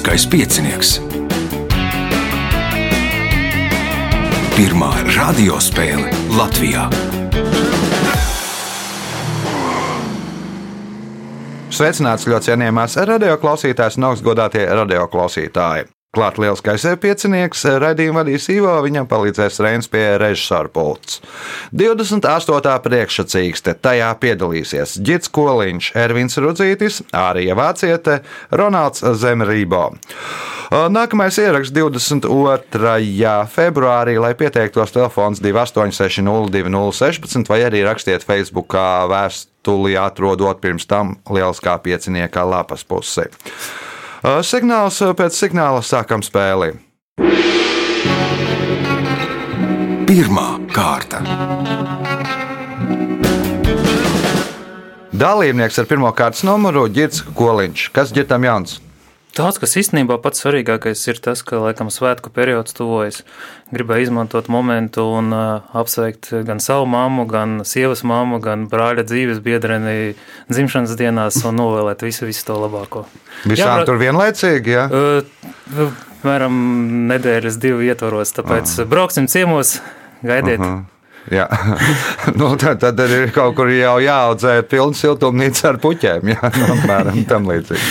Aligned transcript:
Lieliskais 0.00 0.26
piecinieks. 0.26 0.90
Pirmā 4.56 4.88
radiospēle 5.12 6.08
Latvijā. 6.32 6.86
Sveicināts 11.68 12.24
ļoti 12.32 12.48
cienījamās 12.48 12.96
radioklausītājas 13.12 14.00
un 14.00 14.08
augstgadātie 14.08 14.64
radioklausītāji. 14.72 15.90
Klāt 16.10 16.40
lielskais 16.42 16.82
piecinieks, 16.98 17.60
raidījumu 17.78 18.18
vadīs 18.18 18.48
Ivo, 18.50 18.72
viņam 18.82 19.06
palīdzēs 19.06 19.60
Reins 19.62 19.86
pie 19.86 20.18
režisora 20.18 20.66
pults. 20.66 21.22
28. 21.70 22.82
priekšsacīkste, 22.82 23.78
tajā 23.78 24.10
piedalīsies 24.18 24.98
Gits 25.06 25.30
Koliņš, 25.30 25.94
Ervins 26.02 26.34
Rudzītis, 26.42 27.06
Ārija 27.14 27.54
Vāciete, 27.54 28.26
Ronalds 28.50 29.06
Zemrībo. 29.22 29.94
Nākamais 30.90 31.38
ieraksts 31.38 31.70
22. 31.78 32.26
februārī, 33.54 34.18
lai 34.18 34.34
pieteiktos 34.34 34.90
telefons 34.96 35.38
28602016 35.46 37.46
vai 37.54 37.60
arī 37.68 37.86
rakstiet 37.86 38.26
Facebookā 38.26 39.06
vēstuli 39.14 39.94
atrodot 39.94 40.58
pirms 40.58 40.90
tam 40.90 41.22
lieliskā 41.30 41.78
piecinieka 41.86 42.42
lapas 42.50 42.82
pusi. 42.82 43.30
Signāls 44.20 44.98
pēc 45.16 45.32
signāla 45.32 45.80
sākam 45.80 46.20
spēli. 46.20 46.74
Pirmā 50.10 50.48
kārta. 50.74 51.22
Dalībnieks 55.16 55.80
ar 55.80 55.88
pirmā 55.88 56.12
kārtas 56.12 56.44
numuru 56.44 56.84
Girts 56.92 57.24
Koliņš. 57.32 57.88
Kas 57.96 58.12
ģitam 58.12 58.44
jauns? 58.44 58.76
Tāds, 59.30 59.60
kas 59.62 59.76
īstenībā 59.78 60.16
pats 60.22 60.42
svarīgākais 60.42 61.00
ir 61.12 61.20
tas, 61.22 61.44
ka 61.46 61.60
laikam 61.62 61.90
svētku 61.92 62.32
periods 62.34 62.74
tuvojas. 62.74 63.20
Gribēju 63.70 64.08
izmantot 64.08 64.50
momentu 64.50 65.04
un 65.06 65.30
uh, 65.30 65.70
apsveikt 65.76 66.32
gan 66.48 66.58
savu 66.62 66.88
mammu, 66.90 67.28
gan 67.30 67.60
sievas 67.68 68.02
mammu, 68.02 68.40
gan 68.42 68.66
brāļa 68.72 69.06
dzīves 69.06 69.38
biedreni 69.44 70.16
dzimšanas 70.50 70.96
dienās 70.98 71.38
un 71.46 71.60
novēlēt 71.62 72.02
visu, 72.06 72.26
visu 72.26 72.46
to 72.48 72.58
labāko. 72.58 73.04
Visām 73.44 73.80
jā, 73.82 73.88
tur 73.88 74.00
vienlaicīgi, 74.02 74.74
jā? 74.76 74.86
Uh, 74.90 76.06
Mēram 76.20 76.56
nedēļas 77.08 77.56
divu 77.62 77.86
ietvaros, 77.86 78.34
tāpēc 78.36 78.74
uh. 78.82 78.88
brauksim 78.88 79.30
ciemos, 79.30 79.78
gaidiet. 80.20 80.60
Uh 80.60 80.66
-huh. 80.66 80.99
Jā, 81.30 81.46
nu, 82.38 82.50
tad, 82.58 82.80
tad 82.82 82.98
ir 83.06 83.30
kaut 83.34 83.54
kur 83.58 83.70
jau 83.70 83.98
jāaudzē 84.02 84.56
pilna 84.66 84.98
siltumnīca 84.98 85.68
ar 85.70 85.78
puķiem. 85.82 86.32
Jā, 86.34 86.50
nu, 86.56 86.66
apmēram 86.74 87.22
tam 87.30 87.46
līdzīgi. 87.50 87.86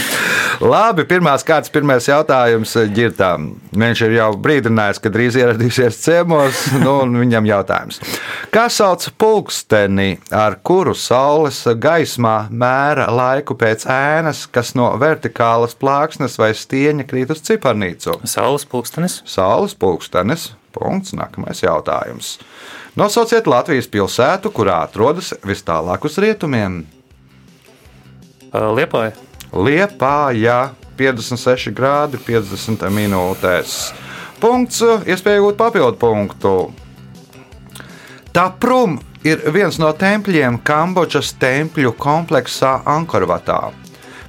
Labi, 0.59 1.05
pirmās 1.07 1.45
kārtas, 1.47 1.71
pirmais 1.71 2.09
jautājums 2.09 2.73
ģirtām. 2.91 3.45
Viņš 3.79 4.01
ir 4.09 4.17
jau 4.17 4.27
brīdinājis, 4.43 4.99
ka 4.99 5.11
drīz 5.13 5.37
ieradīsies 5.39 6.01
ciemos, 6.03 6.65
nu, 6.81 6.97
un 7.05 7.15
viņam 7.21 7.47
jautājums. 7.47 8.01
Kā 8.51 8.65
sauc 8.73 9.07
pulksteni, 9.21 10.17
ar 10.35 10.57
kuru 10.59 10.91
saules 10.99 11.61
gaismā 11.79 12.49
mēra 12.51 13.07
laiku 13.07 13.55
pēc 13.59 13.87
ēnas, 13.87 14.43
kas 14.51 14.73
no 14.75 14.91
vertikālas 14.99 15.77
plāksnes 15.79 16.35
vai 16.41 16.51
stieņa 16.51 17.07
krīt 17.07 17.31
uz 17.31 17.45
ciparnīcu? 17.47 18.19
Saules 18.27 18.67
pulkstenis. 18.67 19.21
Saules 19.29 19.79
pulkstenis. 19.79 20.49
Punkts. 20.75 21.15
Nākamais 21.17 21.63
jautājums. 21.63 22.35
Nosauciet 22.99 23.45
Latvijas 23.47 23.85
pilsētu, 23.87 24.49
kurā 24.51 24.81
atrodas 24.83 25.29
vis 25.47 25.61
tālāk 25.63 26.03
uz 26.03 26.17
rietumiem. 26.19 26.81
Liepāja. 28.51 29.13
Liepāja 29.55 30.55
56 30.99 31.71
grādi 31.77 32.19
50 32.19 32.89
minūtēs. 32.91 33.75
Punkts, 34.43 34.81
iespēja 35.07 35.39
iegūt 35.39 35.55
papildu 35.61 35.95
punktu. 36.01 36.51
Taprum 38.35 38.97
ir 39.23 39.45
viens 39.55 39.79
no 39.79 39.93
tempļiem 39.95 40.57
Kambodžas 40.67 41.31
tempļu 41.39 41.93
kompleksā 41.95 42.81
Ankorvatā. 42.83 43.61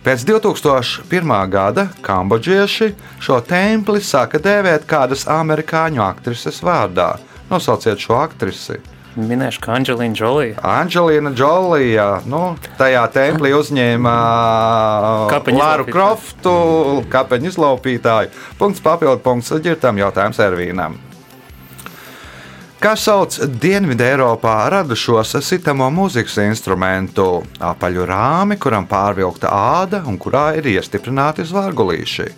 Pēc 0.07 0.23
2001. 0.31 1.35
gada 1.51 1.89
kambodžieši 2.07 2.93
šo 3.19 3.41
templi 3.51 3.99
sāka 3.99 4.39
dēvēt 4.39 4.87
kādas 4.89 5.27
amerikāņu 5.27 6.07
aktrises 6.07 6.63
vārdā 6.63 7.17
Nosauciet 7.51 7.99
šo 7.99 8.17
aktrisi. 8.23 8.79
Minēšu, 9.19 9.59
ka 9.65 9.75
Anģelīna 9.75 10.15
Jolija. 10.15 10.57
Anģelīna 10.63 11.33
Jolija. 11.35 12.07
Nu, 12.31 12.55
tajā 12.79 13.03
templī 13.11 13.51
uzņēma 13.59 14.15
Lāru 15.61 15.87
Kroftu, 15.91 16.55
kapeņu 17.11 17.51
izlaupītāju. 17.51 18.31
Punkts 18.61 18.83
papildu 18.85 19.19
punkts 19.25 19.51
ģirtam 19.67 19.99
jautājums 19.99 20.39
Ervīnam. 20.47 21.01
Kā 22.81 22.95
sauc 22.97 23.35
Dienvidē 23.61 24.07
Eiropā 24.15 24.55
radušos 24.73 25.35
sitamo 25.45 25.91
mūzikas 25.93 26.39
instrumentu? 26.47 27.43
Apaļu 27.61 28.07
rāmi, 28.09 28.57
kuram 28.63 28.87
pārvilkta 28.89 29.51
āda 29.53 30.01
un 30.09 30.17
kurā 30.23 30.55
ir 30.57 30.71
iestiprināti 30.71 31.45
zvaigulīši. 31.51 32.31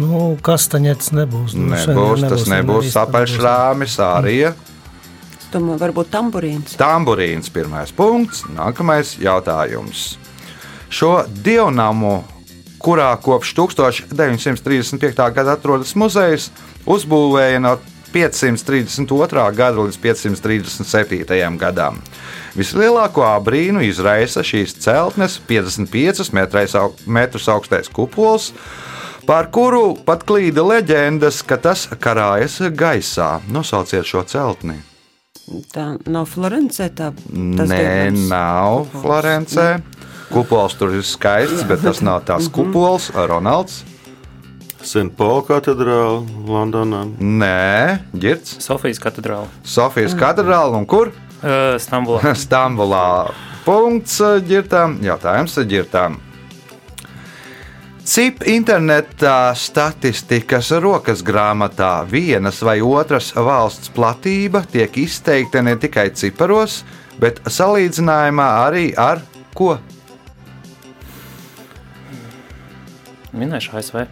Nu, 0.00 0.34
kastaņets 0.44 1.12
nebūs. 1.16 1.54
Nu, 1.58 1.70
nebūs, 1.74 1.86
nebūs 1.92 2.26
tas 2.32 2.48
nebūs 2.50 2.96
apaļšrāmis, 3.02 3.98
ārija. 4.06 4.54
Domāju, 5.50 5.80
varbūt 5.82 6.10
tamburīns. 6.14 6.76
Tamburīns 6.78 7.50
pirmais 7.52 7.90
punkts, 7.94 8.44
nākamais 8.54 9.16
jautājums. 9.18 10.12
Šo 10.90 11.24
dievnamu, 11.44 12.20
kurā 12.82 13.10
kopš 13.22 13.54
1935. 13.58 15.24
gada 15.34 15.56
atrodas 15.58 15.96
muzejs, 15.98 16.50
uzbūvēja 16.86 17.60
no 17.62 17.76
532. 18.14 19.54
gada 19.54 19.84
līdz 19.86 19.98
537. 20.02 21.58
gadam. 21.58 22.00
Vislielāko 22.58 23.22
abrīnu 23.26 23.84
izraisa 23.86 24.42
šīs 24.46 24.74
celtnes 24.82 25.38
55 25.46 27.06
metrus 27.06 27.50
augstais 27.50 27.90
kupols, 27.90 28.50
par 29.30 29.46
kuru 29.54 29.94
pat 30.02 30.24
klīda 30.26 30.64
leģendas, 30.66 31.44
ka 31.46 31.54
tas 31.62 31.84
karājas 32.02 32.56
gaisā. 32.74 33.36
Nosauciet 33.46 34.08
šo 34.08 34.24
celtni. 34.26 34.80
Tā 35.70 35.84
nav 36.10 36.26
Florence. 36.30 36.88
Tā, 36.98 37.12
Nē, 37.30 38.10
nav 38.26 38.88
Florence. 38.90 39.66
Kupols 40.30 40.74
tur 40.78 40.96
ir 40.98 41.06
skaists, 41.06 41.62
bet 41.66 41.84
tas 41.86 42.02
nav 42.02 42.24
tās 42.26 42.48
mhm. 42.48 42.54
kupols, 42.56 43.10
Ronalds. 43.14 43.84
Senpola 44.82 45.44
katedrāle 45.46 46.24
Londonā. 46.48 47.04
Nē, 47.20 48.00
Girts. 48.16 48.56
Sofijas 48.64 48.98
katedrāle. 49.02 49.46
Sofijas 49.62 50.16
katedrāle 50.18 50.74
un 50.80 50.88
kur? 50.90 51.12
Uh, 51.38 51.76
Stambulā. 51.78 52.34
Stambulā. 52.46 53.04
Punkts 53.62 54.18
ģirtām. 54.48 54.98
Jautājums 55.04 55.54
ģirtām. 55.70 56.18
CIP 58.10 58.40
internetā 58.50 59.52
statistikas 59.54 60.72
rokas 60.82 61.20
grāmatā 61.22 62.00
vienas 62.10 62.56
vai 62.66 62.80
otras 62.82 63.28
valsts 63.36 63.92
platība 63.94 64.64
tiek 64.66 64.98
izteikta 64.98 65.62
ne 65.62 65.76
tikai 65.78 66.08
ciparos, 66.18 66.80
bet 67.22 67.38
salīdzinājumā 67.46 68.48
arī 68.64 68.82
ar 68.98 69.22
ko? 69.54 69.76
Minēšu 73.30 73.78
ASV. 73.78 74.02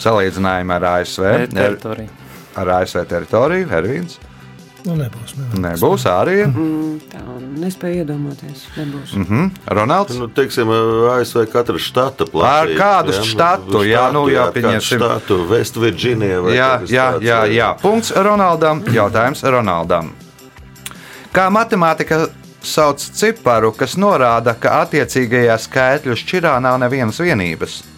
Salīdzinājumā 0.00 0.80
ar 0.80 0.90
ASV. 0.94 1.28
Teritoriju. 1.52 2.20
Ar 2.64 2.76
ASV 2.78 3.04
teritoriju, 3.12 3.68
Hervīns. 3.76 4.16
Nu, 4.82 4.96
nebūs, 4.98 5.36
nebūs. 5.38 5.60
nebūs 5.62 6.04
arī. 6.10 6.40
Mm, 6.48 6.96
tā 7.12 7.20
nespēja 7.62 8.02
iedomāties. 8.02 8.64
Nebūs. 8.74 9.12
Mm 9.14 9.26
-hmm. 9.28 9.50
Ronalds. 9.78 10.16
Nu, 10.18 10.26
teiksim, 10.28 10.70
ASV 11.12 11.46
katra 11.52 11.78
štata 11.78 12.26
platība. 12.26 12.60
Ar 12.60 12.68
kādu 12.80 13.14
ja? 13.14 13.22
štatu? 13.22 13.84
Jā, 13.86 14.10
nu, 14.12 14.26
jā, 14.28 14.50
pieņemsim. 14.52 14.98
Štatu, 14.98 15.46
Westvirģīnija. 15.50 16.38
Jā, 16.54 16.80
jā, 16.86 17.06
jā, 17.20 17.40
jā. 17.46 17.74
Punkts 17.82 18.10
Ronaldam. 18.10 18.82
Jautājums 18.82 19.42
Ronaldam. 19.42 20.12
Kā 21.32 21.48
matemātika 21.50 22.28
sauc 22.62 22.98
ciparu, 22.98 23.72
kas 23.72 23.96
norāda, 23.96 24.54
ka 24.58 24.82
attiecīgajā 24.82 25.58
skaitļu 25.58 26.16
šķirā 26.16 26.60
nav 26.60 26.78
nevienas 26.78 27.20
vienības? 27.20 27.91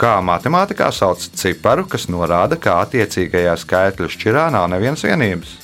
Kā 0.00 0.16
matemātikā 0.24 0.90
sauc 0.94 1.22
ciparu, 1.36 1.86
kas 1.90 2.08
norāda, 2.12 2.58
ka 2.60 2.80
attiecīgajā 2.86 3.56
skaitļu 3.60 4.08
šķirā 4.14 4.48
nav 4.54 4.70
nevienas 4.72 5.04
vienības. 5.04 5.58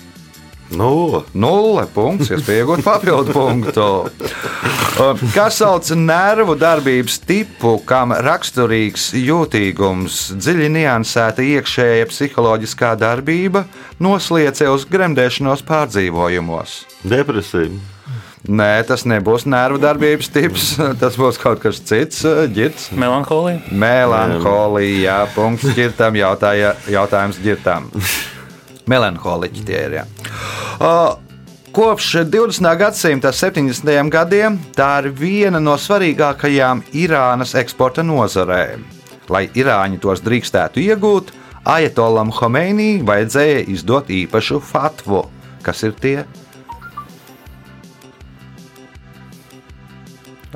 Nulle. 0.75 1.21
Nulle 1.38 1.85
punkts, 1.94 2.33
iespējams, 2.33 2.56
iegūt 2.56 2.83
papildu 2.83 3.35
punktu. 3.37 3.87
Kas 5.31 5.61
sauc 5.61 5.93
nervu 5.94 6.56
darbības 6.59 7.21
tipu, 7.23 7.77
kam 7.87 8.15
raksturīgs 8.27 9.12
jūtīgums, 9.21 10.21
dziļi 10.43 10.71
niansēta 10.81 11.47
iekšējā 11.47 12.09
psiholoģiskā 12.11 12.97
darbība, 12.99 13.67
nosliece 14.03 14.67
uz 14.73 14.88
gremdēšanos 14.91 15.62
pārdzīvojumos? 15.69 16.81
Depresija. 17.06 17.96
Nē, 18.47 18.71
tas 18.87 19.03
nebūs 19.09 19.43
nervu 19.51 19.81
darbības 19.83 20.29
tips. 20.31 20.67
Tas 21.01 21.19
būs 21.19 21.41
kaut 21.43 21.59
kas 21.65 21.81
cits. 21.83 22.23
Girts. 22.55 22.91
Melanholija. 22.95 23.63
Melanholija. 23.75 24.99
Jā, 25.03 25.19
punkts 25.35 25.75
ģirtam. 25.75 26.19
Jautāja, 26.21 26.77
jautājums 26.91 27.41
ģirtam. 27.43 27.91
Melanholiķi 28.87 29.65
tie 29.67 29.81
ir. 29.89 29.97
Jā. 29.99 30.05
Kopš 31.77 32.13
20. 32.31 32.71
gadsimta 32.79 33.33
70. 33.35 33.91
gadiem 34.09 34.55
tā 34.73 34.93
ir 35.03 35.11
viena 35.13 35.61
no 35.61 35.75
svarīgākajām 35.77 36.87
Irānas 36.97 37.57
eksporta 37.59 38.07
nozarēm. 38.07 38.87
Lai 39.29 39.49
Irāņi 39.59 39.99
tos 40.01 40.23
drīkstētu 40.25 40.81
iegūt, 40.87 41.35
Ajatolam 41.67 42.31
Homeinī 42.31 43.03
vajadzēja 43.05 43.67
izdot 43.75 44.09
īpašu 44.15 44.63
fatvu. 44.63 45.25
Kas 45.67 45.83
ir 45.83 45.97
tie? 45.99 46.21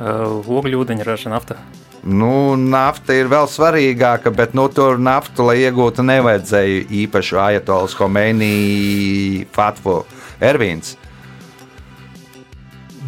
Uh, 0.00 0.40
ogļu 0.48 0.80
ūdeņa 0.80 1.04
raža 1.04 1.32
nafta. 1.32 1.58
Nu, 2.00 2.56
nafta 2.56 3.12
ir 3.12 3.28
vēl 3.28 3.44
svarīgāka, 3.52 4.32
bet 4.32 4.54
nu, 4.56 4.64
tur 4.72 4.96
naftu, 4.96 5.44
lai 5.50 5.58
iegūtu, 5.66 6.06
nevajadzēja 6.08 6.86
īpašu 7.02 7.42
Ajatolas 7.42 7.98
Homeinī 7.98 9.44
fatvu. 9.52 9.98
Ervīns, 10.40 10.94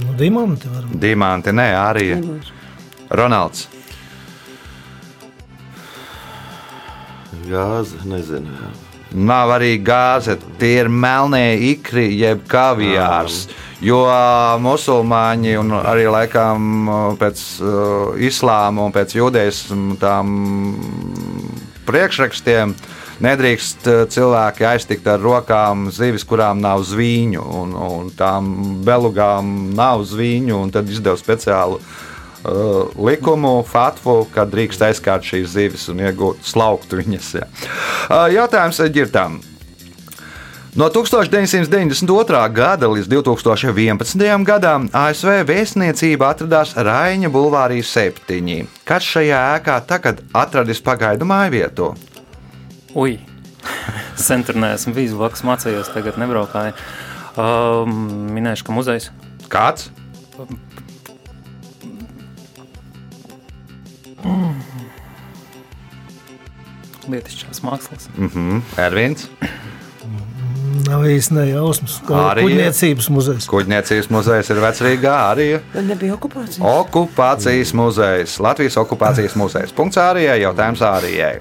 Nu, 0.03 0.15
diamanti 0.19 0.71
var 0.73 0.87
būt. 0.89 0.99
Dimanti, 1.03 1.53
nē, 1.55 1.69
arī. 1.79 2.07
Ronalds. 3.13 3.69
Gāze, 7.47 8.01
nezinu. 8.09 8.73
Nav 9.13 9.51
arī 9.59 9.77
gāze, 9.85 10.39
tie 10.61 10.79
ir 10.81 10.89
melnie 10.89 11.59
ikri, 11.73 12.07
jeb 12.17 12.47
kaviārs. 12.49 13.45
Jo 13.83 14.07
musulmaņi 14.63 15.57
un 15.61 15.75
arī 15.81 16.07
laikam 16.09 16.89
pēc 17.21 17.43
uh, 17.61 18.15
islāma 18.17 18.87
un 18.87 18.95
pēc 18.95 19.17
jūdeismu 19.19 19.99
tām 20.01 20.37
priekšrakstiem 21.89 22.77
nedrīkst 23.23 23.89
cilvēki 24.15 24.67
aiztikt 24.71 25.11
ar 25.11 25.21
rokām 25.21 25.91
zivis, 25.95 26.25
kurām 26.27 26.63
nav 26.63 26.87
zvīņu, 26.87 27.43
un, 27.59 27.75
un 27.75 28.09
tām 28.17 28.55
belugām 28.87 29.75
nav 29.77 30.07
zvīņu, 30.09 30.57
un 30.63 30.73
tad 30.75 30.89
izdeva 30.91 31.19
speciālu 31.21 31.79
uh, 31.79 31.93
likumu, 32.43 33.63
fatvu, 33.69 34.27
kad 34.35 34.51
drīkst 34.51 34.83
aizkārt 34.89 35.27
šīs 35.27 35.55
zivis 35.55 35.89
un 35.93 36.03
iegūt 36.03 36.43
slauktu 36.47 36.99
viņas. 36.99 37.33
Jā. 37.39 37.49
Uh, 38.09 38.27
jautājums 38.35 38.83
ģirtām. 38.93 39.41
No 40.73 40.87
1992. 40.89 42.39
gada 42.57 42.89
līdz 42.89 43.11
2011. 43.13 44.45
gadam 44.49 44.87
ASV 44.97 45.43
vēstniecība 45.45 46.31
atradās 46.33 46.73
Raina 46.73 47.29
Bulvārī 47.29 47.83
7. 47.85 48.49
Kas 48.89 49.05
šajā 49.05 49.43
ēkā 49.59 49.77
tagad 49.85 50.23
atradis 50.33 50.81
pagaidu 50.81 51.29
māju 51.29 51.53
vietu? 51.53 51.91
Ui, 52.97 53.19
sen 54.27 54.47
tur 54.49 54.57
neesmu 54.65 54.97
bijis, 54.97 55.13
blakus 55.13 55.45
mācījos, 55.45 55.93
tagad 55.93 56.17
nebraukāju. 56.25 56.73
Um, 57.37 58.33
minēšu, 58.33 58.65
ka 58.65 58.77
muzejs. 58.77 59.13
Kāds? 59.53 59.91
Lietišķās 67.13 67.63
mākslas. 67.67 68.09
Mhm. 68.17 68.63
Ervins, 68.79 69.29
Nav 70.87 71.05
īsti 71.07 71.37
nejausmas. 71.37 71.99
Kuģniecības 72.09 73.09
muzejs. 73.13 73.47
Kuģniecības 73.51 74.09
muzejs 74.13 74.51
ir 74.53 74.61
vecrīgā 74.63 75.15
arī. 75.31 75.49
Bet 75.75 75.85
nebija 75.87 76.17
okupācija. 76.17 76.65
Okupācijas 76.65 77.73
muzejs, 77.77 78.39
Latvijas 78.43 78.79
okupācijas 78.81 79.37
muzejs. 79.39 79.75
Punkts 79.77 80.01
Ārijai, 80.01 80.41
jautājums 80.43 80.83
Ārijai. 80.87 81.35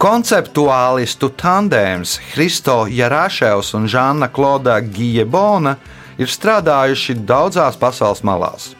Konceptuālistu 0.00 1.28
tandēms 1.36 2.18
Hristo 2.32 2.86
Jarāševs 2.88 3.74
un 3.76 3.88
Žāna 3.90 4.30
Klauda 4.32 4.78
Gijebona 4.80 5.74
ir 6.20 6.30
strādājuši 6.32 7.18
daudzās 7.28 7.76
pasaules 7.80 8.22
malās. 8.24 8.70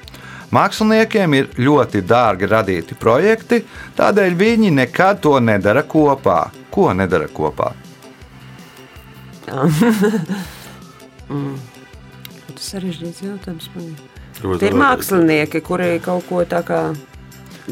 Māksliniekiem 0.50 1.34
ir 1.38 1.50
ļoti 1.62 2.02
dārgi 2.02 2.48
radīti 2.50 2.96
projekti, 2.98 3.60
tādēļ 3.98 4.34
viņi 4.38 4.70
nekad 4.80 5.20
to 5.22 5.36
nedara 5.42 5.84
kopā. 5.86 6.40
Ko 6.74 6.90
nedara 6.94 7.28
kopā? 7.30 7.70
Tas 12.50 12.66
sarežģīts 12.74 13.22
jautājums. 13.24 13.70
Tie 14.40 14.68
ir 14.70 14.76
mākslinieki, 14.78 15.62
kuri 15.64 16.00
kaut 16.02 16.26
ko 16.28 16.42
tā 16.48 16.62
kā 16.66 16.80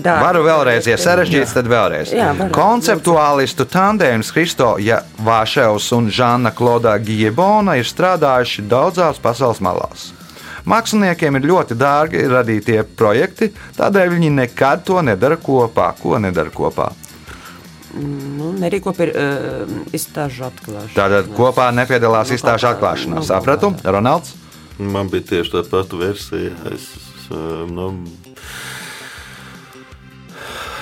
dara. 0.02 0.22
Varu 0.22 0.44
vēlreiz, 0.46 0.86
ja 0.88 0.98
sarežģīts, 1.00 1.54
tad 1.56 1.70
vēlreiz. 1.70 2.12
Jā, 2.14 2.30
varat. 2.36 2.54
Konceptuālistu 2.54 3.66
tandēms 3.69 4.30
Kristo 4.34 4.75
Vāševs 5.25 5.90
un 5.96 6.10
Žana 6.12 6.52
Klauda 6.56 6.94
Gijebona 7.02 7.78
ir 7.80 7.88
strādājuši 7.88 8.66
daudzās 8.70 9.20
pasaules 9.22 9.62
malās. 9.64 10.12
Māksliniekiem 10.68 11.38
ir 11.38 11.46
ļoti 11.48 11.76
dārgi 11.80 12.24
radītie 12.28 12.82
projekti, 12.98 13.48
tādēļ 13.78 14.10
viņi 14.16 14.30
nekad 14.36 14.82
to 14.88 15.00
nedara 15.06 15.38
kopā. 15.40 15.90
Ko 16.02 16.18
nedara 16.20 16.52
kopā? 16.52 16.90
Nu, 17.98 18.50
nerīko 18.60 18.92
pie 18.94 19.06
uh, 19.08 19.70
izstāžu 19.96 20.44
atklāšanas. 20.50 20.92
Tātad 20.98 21.30
kopā 21.34 21.70
nepiedalās 21.72 22.28
Nu, 22.28 22.36
izstāžu 22.36 22.68
atklāšanā. 22.74 23.16
nu, 23.22 23.24
Sapratu? 23.24 23.70
kaut 23.72 23.80
kā. 23.86 23.94
Ronalds? 23.96 24.34
Man 24.78 25.08
bija 25.10 25.24
tieši 25.32 25.54
tā 25.56 25.62
pati 25.70 25.96
versija. 25.98 26.52
Es 26.70 26.84
uh, 27.32 27.64
nu, 27.66 27.88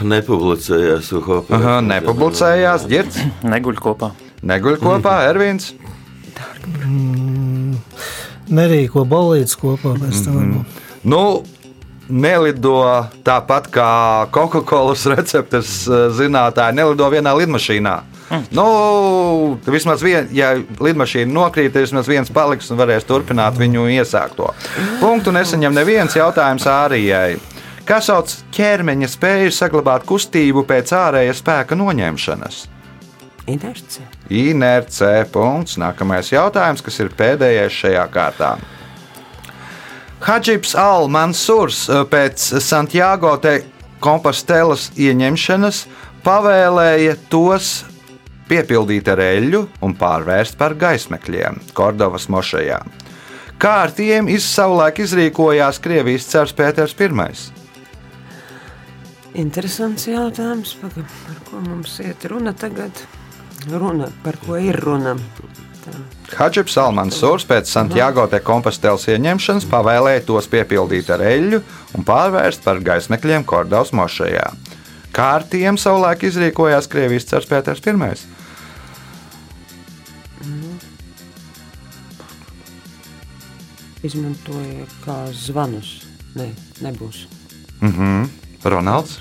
nepublicējos. 0.02 1.12
kopā. 1.24 1.56
Aha, 1.56 1.76
nepublicējās, 1.86 2.84
ģirts, 2.90 3.22
Neguļ 3.46 3.78
kopā. 3.86 4.10
neguļ 4.42 4.76
kopā, 4.82 5.14
Ervins. 5.30 5.70
Nerīko 8.52 9.04
balīdzes 9.08 9.58
kopā 9.60 9.96
pēc 9.98 10.25
tam. 10.25 10.37
varbūt. 10.40 10.82
Nu, 11.06 11.22
nelido 12.08 12.76
tāpat 13.26 13.70
kā 13.74 13.91
Coca-Cola 14.34 14.94
receptes 15.17 15.86
eh, 15.88 16.06
zinātāji, 16.15 16.79
nelido 16.79 17.08
vienā 17.12 17.34
lidmašīnā. 17.38 17.96
Nu, 18.50 18.67
vismaz 19.70 20.03
vien, 20.03 20.26
ja 20.34 20.56
lidmašīna 20.58 21.31
nokrīt, 21.31 21.70
tad 21.70 21.84
vismaz 21.84 22.08
viens 22.10 22.32
paliks 22.34 22.72
un 22.74 22.81
varēs 22.81 23.06
turpināt 23.06 23.55
viņu 23.58 23.86
iesākto. 24.00 24.50
Punktu 24.98 25.34
nesaņem 25.34 25.76
neviens 25.76 26.17
jautājums 26.19 26.67
ārijai. 26.67 27.36
Kas 27.86 28.08
sauc 28.10 28.32
ķermeņa 28.56 29.12
spēju 29.12 29.53
saglabāt 29.55 30.08
kustību 30.08 30.67
pēc 30.67 30.91
ārēja 30.91 31.36
spēka 31.38 31.79
noņemšanas? 31.79 32.65
Inerce. 33.46 34.03
Inerce. 34.31 35.10
Punkts. 35.32 35.76
Nākamais 35.79 36.32
jautājums, 36.32 36.82
kas 36.82 36.98
ir 37.03 37.12
pēdējais 37.15 37.82
šajā 37.82 38.06
kārtā. 38.15 38.56
Hadžibs 40.26 40.74
Al-Mansurs 40.81 41.86
eh, 41.88 42.05
pēc 42.10 42.48
Santiago 42.65 43.36
te 43.43 43.60
Kompostelas 44.03 44.91
ieņemšanas 45.00 45.84
pavēlēja 46.24 47.15
tos 47.32 47.84
piepildīt 48.50 49.08
ar 49.10 49.22
eļļu 49.22 49.62
un 49.86 49.94
pārvērst 49.98 50.58
par 50.60 50.76
gaismekļiem 50.79 51.60
Kordovas 51.76 52.29
mošajā. 52.32 52.81
Kā 53.56 53.72
ar 53.86 53.93
tiem 53.96 54.29
savulaik 54.43 55.00
izrīkojās 55.00 55.81
Krievijas 55.81 56.29
cars 56.29 56.53
Pēters 56.53 56.96
I? 57.00 57.31
Interesants 59.36 60.06
jautājums, 60.08 60.76
par 60.81 60.93
ko 61.48 61.60
mums 61.60 61.98
iet 62.00 62.24
runa 62.29 62.53
tagad. 62.53 62.93
Runa, 63.67 64.08
par 64.23 64.37
ko 64.39 64.56
ir 64.63 64.79
runa? 64.79 65.17
Hadžibs 66.37 66.75
Almansūrs 66.79 67.46
pēc 67.46 67.70
Santiago 67.70 68.27
de 68.31 68.41
Kompostelas 68.43 69.06
ieņemšanas 69.11 69.67
pavēlēja 69.70 70.25
tos 70.27 70.49
piepildīt 70.51 71.11
ar 71.15 71.23
eļļu 71.23 71.61
un 71.94 72.06
pārvērst 72.06 72.65
par 72.67 72.82
gaismekļiem 72.82 73.46
Kordovas 73.46 73.93
mošajā. 73.94 74.49
Kā 75.15 75.29
ar 75.39 75.46
tiem 75.51 75.79
savulaik 75.81 76.27
izrīkojās 76.29 76.91
Krievijas 76.91 77.29
cars 77.31 77.46
Pēters 77.51 77.82
I? 77.87 78.17
Izmantoja 84.06 84.85
kā 85.03 85.17
zvanus. 85.35 86.03
Nē, 86.37 86.51
nebūs. 86.85 87.25
Mhm. 87.81 88.29
Ronalds? 88.63 89.19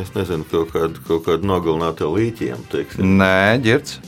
Es 0.00 0.12
nezinu, 0.14 0.46
kaut 0.50 0.70
kādu, 0.74 1.02
kaut 1.08 1.24
kādu 1.26 1.48
nogalinātu 1.48 2.08
līķiem. 2.12 2.62
Teiksim. 2.72 3.16
Nē, 3.18 3.58
ģirts. 3.64 3.98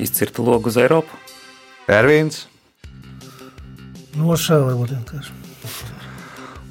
Izcirta 0.00 0.44
logu 0.44 0.72
uz 0.72 0.78
Eiropu. 0.80 1.20
Ervīns. 1.92 2.46
Nošāva 4.16 4.70
varbūt 4.70 4.94
vienkārši. 4.96 5.38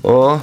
O, 0.06 0.40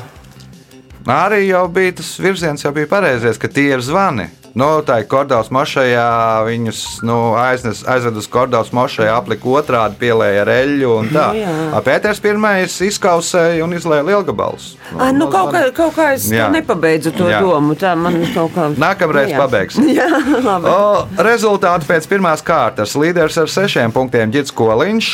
arī 1.11 1.45
jau 1.49 1.65
bija 1.75 1.97
tas 1.99 2.13
virziens, 2.23 2.63
jau 2.63 2.73
bija 2.75 2.91
pareizais, 2.91 3.39
ka 3.41 3.51
tie 3.51 3.73
ir 3.75 3.83
zvani. 3.83 4.29
Nu, 4.59 4.69
tā 4.83 4.97
ir 5.03 5.07
Kordovas 5.11 5.53
mošajā. 5.55 6.07
Viņus 6.49 6.79
nu, 7.07 7.17
aiznes, 7.39 7.85
aizved 7.87 8.17
uz 8.19 8.27
Kordovas 8.31 8.73
mošajā, 8.75 9.13
aplika 9.15 9.47
otrādi, 9.61 9.99
pielēja 10.01 10.43
ar 10.43 10.51
eļļu. 10.57 10.91
un 10.99 11.11
tā. 11.15 11.27
Nu. 11.37 11.57
A 11.79 11.83
Pēters 11.85 12.19
pirmais 12.25 12.75
izkausēja 12.89 13.63
un 13.65 13.77
izlēja 13.77 14.07
lielgabalus. 14.09 14.73
Ah, 14.99 15.13
nu, 15.15 15.29
kaut, 15.31 15.53
kā, 15.55 15.63
kaut 15.77 15.95
kā 15.95 16.09
es 16.17 16.27
Jā. 16.33 16.49
Nepabeidzu 16.53 17.13
to 17.17 17.29
Jā. 17.31 17.39
Domu. 17.45 17.77
Tā 17.79 17.95
man 17.99 18.19
kaut 18.35 18.55
kā. 18.57 18.69
Nākamreiz 18.81 19.29
Nu, 19.29 19.35
jā. 19.37 19.43
pabeigsim. 19.45 19.89
Jā, 19.99 20.09
labi. 20.43 20.71
O, 20.73 21.07
rezultāti 21.23 21.87
pēc 21.89 22.09
pirmās 22.11 22.43
kārtas. 22.47 22.97
Līderis 22.99 23.39
ar 23.39 23.51
sešiem 23.53 23.93
punktiem 23.95 24.33
Girts 24.35 24.55
Koliņš, 24.57 25.11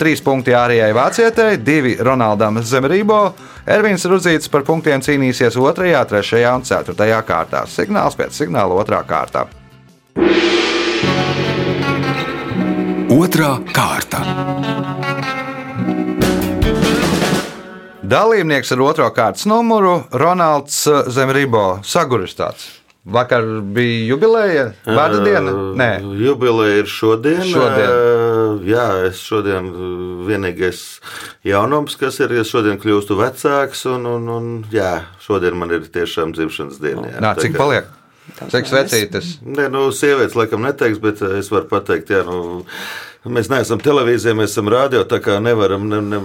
trīs 0.00 0.22
punktiĀrijai 0.24 0.90
Vācietei, 0.96 1.56
divi 1.60 1.94
Ronaldam 2.00 2.58
Zemrībo. 2.64 3.20
Ervins 3.68 4.06
Rudzīts 4.08 4.48
par 4.48 4.62
punktiem 4.64 5.02
cīnīsies 5.04 5.52
2, 5.58 5.72
3 5.76 6.44
un 6.54 6.62
4 6.64 7.18
kārtā. 7.28 7.66
Signāls 7.68 8.16
pēc 8.16 8.32
signāla 8.32 8.78
2 8.88 9.00
kārtā. 9.04 9.42
Otra 13.12 13.50
kārta. 13.76 14.22
Dalībnieks 18.08 18.72
ar 18.72 18.84
otro 18.86 19.10
kārtas 19.12 19.44
numuru- 19.44 19.98
Ronalds 20.24 20.86
Zemrībo. 21.12 21.82
Saguristāts. 21.84 22.70
Vakar 23.04 23.44
bija 23.72 24.14
jubileja, 24.14 24.64
vārda 24.84 25.20
diena? 25.24 25.52
Nē, 25.76 25.92
Jubileja 26.24 26.80
ir 26.82 26.88
šodien. 26.88 27.44
Šodien. 27.44 27.92
Jā, 28.68 28.86
es 29.08 29.20
šodien 29.24 29.68
ā, 29.70 29.90
vienīgais 30.28 30.80
jaunums, 31.48 31.96
kas 32.00 32.18
ir, 32.24 32.32
es 32.40 32.50
šodien 32.52 32.78
kļūstu 32.82 33.16
vecāks, 33.18 33.84
un, 33.92 34.06
un, 34.06 34.28
un 34.38 34.48
jā, 34.72 34.94
šodien 35.24 35.56
man 35.58 35.72
ir 35.76 35.86
tiešām 35.94 36.34
dzimšanas 36.36 36.80
diena. 36.82 37.06
jā. 37.12 37.20
Nā, 37.24 37.34
cik 37.38 37.52
Tā 37.52 37.56
kā- 37.56 37.62
paliek? 37.64 37.94
Cik 38.52 38.66
vecītis? 38.74 39.28
Nē, 39.40 39.70
nu, 39.72 39.86
sievietes 39.96 40.34
laikam 40.36 40.60
neteiks, 40.66 40.98
bet 41.00 41.22
ā, 41.24 41.30
es 41.40 41.48
varu 41.48 41.64
pateikt, 41.70 42.10
jā, 42.12 42.20
nu, 42.28 42.64
mēs 43.32 43.48
neesam 43.48 43.80
televīzijā, 43.80 44.34
mēs 44.36 44.52
esam 44.52 44.68
rādio, 44.68 45.00
tā 45.08 45.16
kā 45.24 45.38
nevaram, 45.42 45.88
ne, 45.88 46.00
ne, 46.04 46.18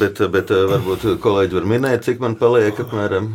bet, 0.00 0.22
bet 0.32 0.48
ā, 0.56 0.62
varbūt 0.72 1.04
kolēģi 1.20 1.58
var 1.60 1.68
minēt, 1.74 2.06
cik 2.08 2.22
man 2.24 2.38
paliek 2.40 2.80
apmēram. 2.80 3.34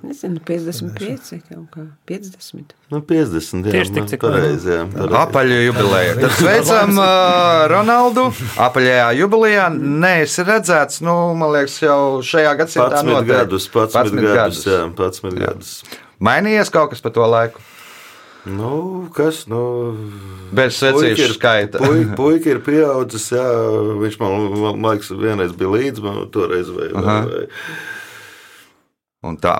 Nezinu, 0.00 0.40
55 0.40 1.42
kaut 1.50 1.66
kā. 1.74 1.82
50. 2.08 2.72
Nu, 2.90 3.00
50. 3.04 3.66
Jā, 3.68 3.72
Tieši 3.74 3.90
tik, 3.92 3.98
man 4.00 4.08
cik 4.08 4.22
pareizi, 4.24 4.70
jā, 4.72 4.84
pareizi. 4.94 5.16
Apaļu 5.20 5.58
jubileja. 5.66 6.14
Tad 6.22 6.36
sveicam 6.38 7.00
Ronaldu 7.74 8.24
apaļajā 8.64 9.08
jubilejā. 9.20 9.66
Nē, 9.76 10.14
es 10.24 10.38
redzēts, 10.40 11.02
nu, 11.04 11.16
man 11.36 11.52
liekas, 11.56 11.76
jau 11.84 11.98
šajā 12.24 12.54
gadsimtā 12.62 13.02
11 13.02 13.10
noteikti. 13.10 13.34
gadus, 13.34 13.68
11 13.76 14.24
gadus, 14.30 14.62
jā, 14.64 14.80
11 14.88 15.28
Jā. 15.36 15.44
gadus. 15.44 15.74
Mainījies 16.20 16.72
kaut 16.72 16.94
kas 16.94 17.04
pa 17.04 17.12
to 17.12 17.28
laiku. 17.28 17.60
Nu, 18.48 18.72
kas? 19.12 19.42
Nu, 19.52 19.60
Bez 20.56 20.78
secīšu 20.80 21.26
ir- 21.28 21.36
skaita. 21.36 21.76
Puika, 21.84 22.14
puika 22.22 22.54
ir 22.54 22.62
pieaudzis, 22.64 23.28
jā, 23.36 23.44
viņš 24.00 24.16
man, 24.22 24.36
man, 24.80 24.94
liekas, 24.94 25.12
vienreiz 25.12 25.52
bija 25.60 25.74
līdzi, 25.76 26.00
man 26.08 26.22
toreiz 26.32 26.72
vai, 26.72 26.88
vai, 26.96 27.18
vai. 27.28 27.46
Un 29.20 29.34
tā. 29.36 29.58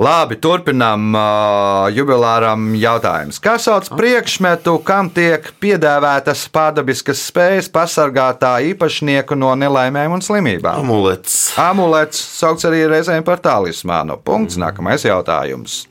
Labi, 0.00 0.38
turpinām 0.40 1.10
uh, 1.12 1.90
jubilāram 1.92 2.70
jautājumus. 2.80 3.36
Kā 3.44 3.58
sauc 3.60 3.90
priekšmetu, 3.92 4.78
kam 4.88 5.10
tiek 5.12 5.50
piedāvātas 5.60 6.46
pārdabiskas 6.48 7.20
spējas 7.28 7.68
pasargāt 7.68 8.40
tā 8.40 8.54
īpašnieku 8.70 9.36
no 9.36 9.52
nelaimēm 9.60 10.16
un 10.16 10.24
slimībām? 10.24 10.80
Amulets. 10.80 11.36
Amulets 11.60 12.24
saukts 12.40 12.64
arī 12.70 12.86
reizēm 12.88 13.20
par 13.28 13.44
talismānu. 13.44 14.16
Punkts. 14.24 14.56
Nākamais 14.56 15.04
jautājums. 15.04 15.82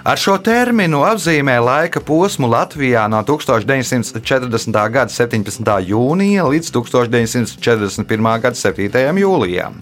Ar 0.00 0.16
šo 0.16 0.38
terminu 0.40 1.02
apzīmē 1.04 1.58
laika 1.60 2.00
posmu 2.00 2.48
Latvijā 2.48 3.02
no 3.12 3.18
1940. 3.28 4.78
gada 4.94 5.12
17. 5.12 5.66
jūnija 5.90 6.46
līdz 6.48 6.70
1941. 6.72 8.28
gada 8.40 8.56
7. 8.56 9.18
jūlijam. 9.20 9.76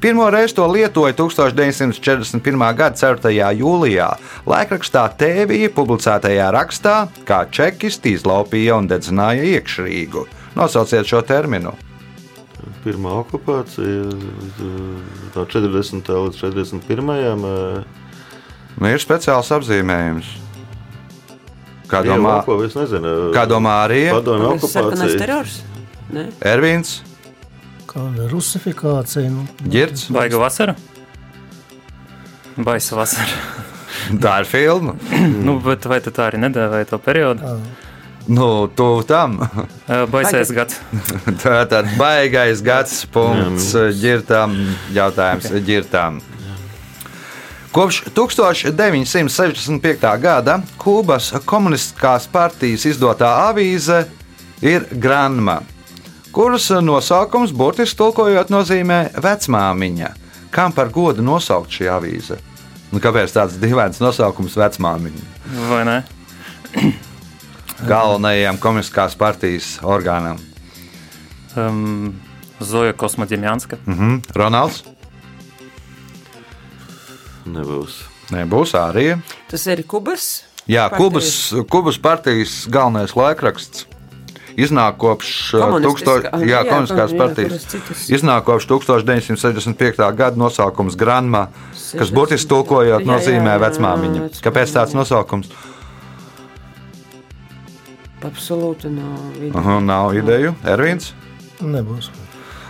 Pirmo 0.00 0.26
reizi 0.30 0.58
to 0.58 0.66
lietoja 0.68 1.16
1941. 1.16 2.66
gada 2.76 3.00
4. 3.00 3.32
jūlijā 3.62 4.10
laikrakstā 4.44 5.06
Tēvija 5.16 5.72
publicētajā 5.72 6.50
rakstā, 6.52 7.08
kā 7.24 7.46
čekisti 7.48 8.12
izlaupīja 8.18 8.76
un 8.76 8.92
dedzināja 8.92 9.48
iekšrīgu. 9.54 10.26
Nosauciet 10.52 11.08
šo 11.08 11.24
terminu. 11.24 11.72
Pirmā 12.84 13.16
okupācija 13.24 14.04
no 15.32 15.48
40. 15.48 16.12
līdz 16.12 16.44
41. 16.44 18.01
Nu, 18.78 18.88
ir 18.88 19.02
speciāls 19.02 19.52
apzīmējums. 19.54 20.38
Kā 21.92 22.00
domā, 22.06 22.38
nezinu. 22.48 23.16
kā 23.34 23.44
domā 23.44 23.82
arī? 23.84 24.06
Ne? 26.12 26.28
Ervīns, 26.44 27.02
Kāda 27.92 28.24
rusifikācija? 28.30 29.28
Nu, 29.28 29.44
Girts? 29.68 30.06
Baiga 30.12 30.38
vasara? 30.40 30.74
Baisa 32.56 32.96
vasara. 32.96 33.40
Tā 34.22 34.38
ir 34.40 34.48
filma. 34.48 34.94
nu, 35.46 35.58
bet 35.60 35.84
vai 35.90 36.00
tu 36.04 36.12
tā 36.14 36.30
arī 36.30 36.40
nedēvēji 36.40 36.88
to 36.88 36.98
periodu? 37.02 37.56
Nu, 38.32 38.46
tu 38.72 38.86
tam. 39.04 39.36
Baisais 40.08 40.54
gads. 40.56 40.78
Tā 41.42 41.66
tad 41.68 41.90
baigais 42.00 42.64
gads, 42.64 43.02
punkts 43.12 43.74
ģirtām, 44.00 44.56
jautājums 44.96 45.50
ģirtām. 45.66 46.22
Kopš 47.72 48.02
1965. 48.14 50.20
gada 50.20 50.60
Kubas 50.76 51.32
komunistiskās 51.44 52.26
partijas 52.28 52.84
izdotā 52.84 53.48
avīze 53.48 54.02
ir 54.60 54.84
Granma, 54.92 55.62
kuras 56.36 56.68
nosaukums 56.84 57.54
burtiski 57.56 57.96
tulkojot 57.96 58.52
nozīmē 58.52 59.16
vecmāmiņa. 59.16 60.10
Kam 60.52 60.76
par 60.76 60.92
godu 60.92 61.24
nosaukt 61.24 61.72
šī 61.72 61.88
avīze? 61.94 62.36
Nu, 62.92 63.00
kāpēc 63.00 63.32
tāds 63.32 63.56
dīvains 63.56 64.04
nosaukums 64.04 64.52
vecmāmiņa? 64.60 65.24
Vai 65.72 65.82
ne? 65.88 66.04
Galvenajam 67.88 68.60
komunistiskās 68.60 69.16
partijas 69.16 69.78
orgānam. 69.80 70.36
Um, 71.56 72.20
Zoja 72.60 72.92
Kosmodemjanska. 72.92 73.80
Mhm. 73.86 74.28
Ronalds? 74.36 74.84
Nebūs. 77.48 78.02
Nebūs 78.32 78.74
arī. 78.78 79.16
Tas 79.50 79.66
ir 79.70 79.82
Kubas. 79.88 80.44
Jā, 80.70 80.86
Partijas. 80.90 81.00
Kubas, 81.50 81.70
Kubas 81.70 81.98
partijas 81.98 82.60
galvenais 82.70 83.16
laikraksts. 83.18 83.88
Iznāk 84.52 84.98
kopš 85.00 85.28
Komunistiskā, 85.56 86.28
1000 86.36 86.44
jā, 86.44 86.48
jā, 86.50 86.60
komunistiskās 86.68 87.12
jā, 87.14 87.18
partijas. 87.18 88.08
Iznāk 88.12 88.44
kopš 88.44 88.66
1965. 88.68 90.02
gada 90.18 90.36
nosaukums 90.36 90.96
Granma, 91.00 91.46
kas 91.72 92.12
burtiski 92.12 92.50
tulkojot 92.52 93.06
nozīmē 93.08 93.56
vecmāmiņa. 93.64 94.28
Kāpēc 94.44 94.74
tāds 94.76 94.96
nosaukums? 94.98 95.48
Absolūti 98.22 98.92
nav. 98.92 99.16
vidi. 99.38 99.54
Aha, 99.56 99.80
nav 99.82 100.12
ideju. 100.14 100.54
Ervīns? 100.68 101.14
Nebūs. 101.62 102.12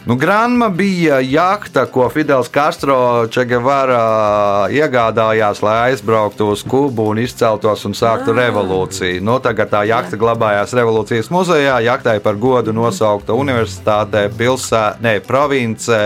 Nu, 0.04 0.16
Granma 0.16 0.68
bija 0.68 1.21
jahta, 1.21 1.87
ko 1.87 2.09
Fidels 2.11 2.49
Castro 2.50 3.26
Čegevara 3.30 4.66
iegādājās, 4.75 5.61
lai 5.62 5.76
aizbrauktu 5.92 6.49
uz 6.50 6.64
Kubu 6.66 7.06
un 7.12 7.21
izceltos 7.23 7.87
un 7.87 7.94
sāktu 7.94 8.35
revolūciju. 8.35 9.23
Nu, 9.23 9.38
tagad 9.38 9.71
tā 9.71 9.85
jahta 9.87 10.18
glabājās 10.18 10.75
Revolūcijas 10.75 11.30
muzejā. 11.30 11.78
Jahtai 11.87 12.16
par 12.25 12.35
godu 12.35 12.75
nosaukta 12.75 13.38
universitātē, 13.38 14.26
pilsētā, 14.35 14.99
ne 15.06 15.21
provincē. 15.23 16.02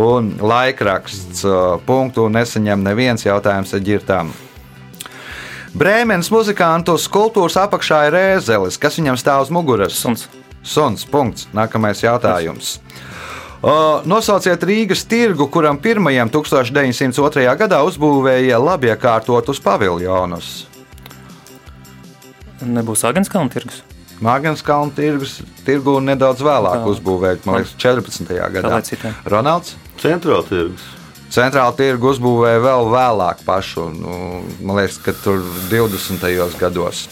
Un 0.00 0.36
laikraksts 0.40 1.44
uh, 1.44 1.76
punktu 1.84 2.28
nesaņem 2.32 2.88
neviens 2.88 3.26
jautājums 3.26 3.74
ar 3.74 3.84
ģirtām. 3.84 4.32
Brēmenes 5.76 6.32
muzikantu 6.32 6.96
skulptūras 6.96 7.60
apakšā 7.66 8.06
ir 8.08 8.22
ēzelis, 8.24 8.80
kas 8.80 8.96
viņam 8.96 9.20
stāv 9.20 9.44
uz 9.44 9.52
muguras. 9.52 9.98
Suns. 9.98 10.30
Suns. 10.62 11.04
Punkts. 11.08 11.48
Nākamais 11.56 12.02
jautājums. 12.04 12.78
O, 13.60 14.00
nosauciet 14.08 14.62
Rīgas 14.64 15.04
tirgu, 15.04 15.44
kuram 15.52 15.76
pirmajam 15.80 16.30
1902. 16.32 17.44
gadā 17.60 17.82
uzbūvēja 17.84 18.56
labi 18.60 18.88
iekārtotus 18.88 19.60
paviljonus. 19.60 20.52
Nebūs 22.64 23.04
Agenskalna 23.08 23.52
tirgus. 23.52 23.82
Mākslinieks 24.20 24.60
kalnu 24.64 24.92
tirgus, 24.92 25.38
tirgu 25.64 25.94
nedaudz 26.04 26.42
vēlāk 26.44 26.82
Tā. 26.82 26.88
uzbūvēja, 26.92 27.38
man 27.48 27.62
liekas, 27.62 27.72
14. 27.80 28.34
gadā. 28.52 29.12
Ronalds. 29.32 29.76
Centrāla 30.00 30.44
tirgus. 30.44 30.84
Centrāla 31.32 31.72
tirgu 31.78 32.10
uzbūvēja 32.12 32.60
vēl 32.60 32.88
vēlāk 32.92 33.40
pašu, 33.46 33.86
nu, 33.94 34.16
man 34.60 34.80
liekas, 34.80 34.98
ka 35.00 35.14
tur 35.16 35.40
20. 35.70 36.26
gados. 36.60 37.06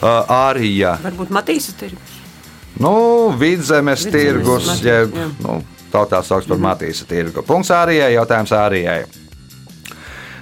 Uh, 0.00 0.22
Arī 0.32 0.72
Varbūt 1.04 1.34
Matīsa 1.34 1.76
tirgus. 1.76 2.15
Nu, 2.80 2.94
vidzemes 3.32 4.04
Vidzemes 4.04 4.12
tirgus, 4.12 4.66
Matīs, 4.68 4.82
jeb 4.84 5.14
jā. 5.16 5.28
nu, 5.44 5.60
tautā 5.92 6.20
sauc 6.24 6.44
par 6.48 6.58
Matīsa 6.60 7.06
tirgu. 7.08 7.44
Punkts 7.46 7.72
Ārijai, 7.72 8.12
jautājums 8.16 8.52
Ārijai. 8.52 9.04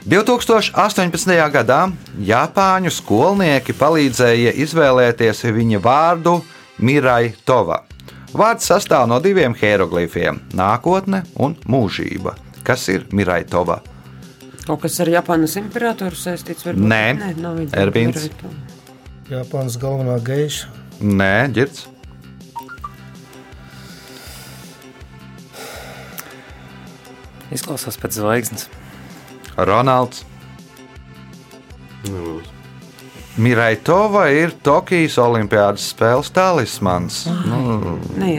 2018. 0.05 1.31
gadā 1.55 1.79
Japāņu 2.21 2.91
skolnieki 2.93 3.73
palīdzēja 3.79 4.53
izvēlēties 4.67 5.47
viņa 5.57 5.81
vārdu 5.85 6.41
Mirai 6.85 7.33
Tova. 7.47 7.85
Vārds 8.35 8.67
sastāv 8.67 9.07
no 9.09 9.21
diviem 9.23 9.55
hieroglifiem- 9.55 10.43
nākotne 10.61 11.23
un 11.39 11.57
mūžība. 11.65 12.35
Kas 12.65 12.89
ir 12.89 13.07
Mirai 13.13 13.45
Tova? 13.45 13.81
Kaut 14.67 14.81
kas 14.83 15.01
ar 15.01 15.07
Japānas 15.07 15.57
imperatoru 15.57 16.17
saistīts? 16.17 16.65
Varbūt? 16.65 16.89
Nē. 16.89 17.35
Nē. 17.37 17.71
Ervīns? 17.71 18.31
Japānas 19.31 19.77
galvenā 19.79 20.19
geiša. 20.21 20.67
Nē, 21.01 21.53
ģirds. 21.53 21.94
Izklausās 27.53 28.01
pēc 28.01 28.17
zvaigznes. 28.21 28.69
Ronalds. 29.59 30.25
Nebūs. 32.09 32.55
Mirai 33.37 33.75
Tova 33.83 34.29
ir 34.31 34.53
Tokijas 34.63 35.17
Olimpiādas 35.19 35.89
spēles 35.91 36.31
talismans. 36.31 37.25
Nu, 37.27 37.97
Nē, 38.15 38.35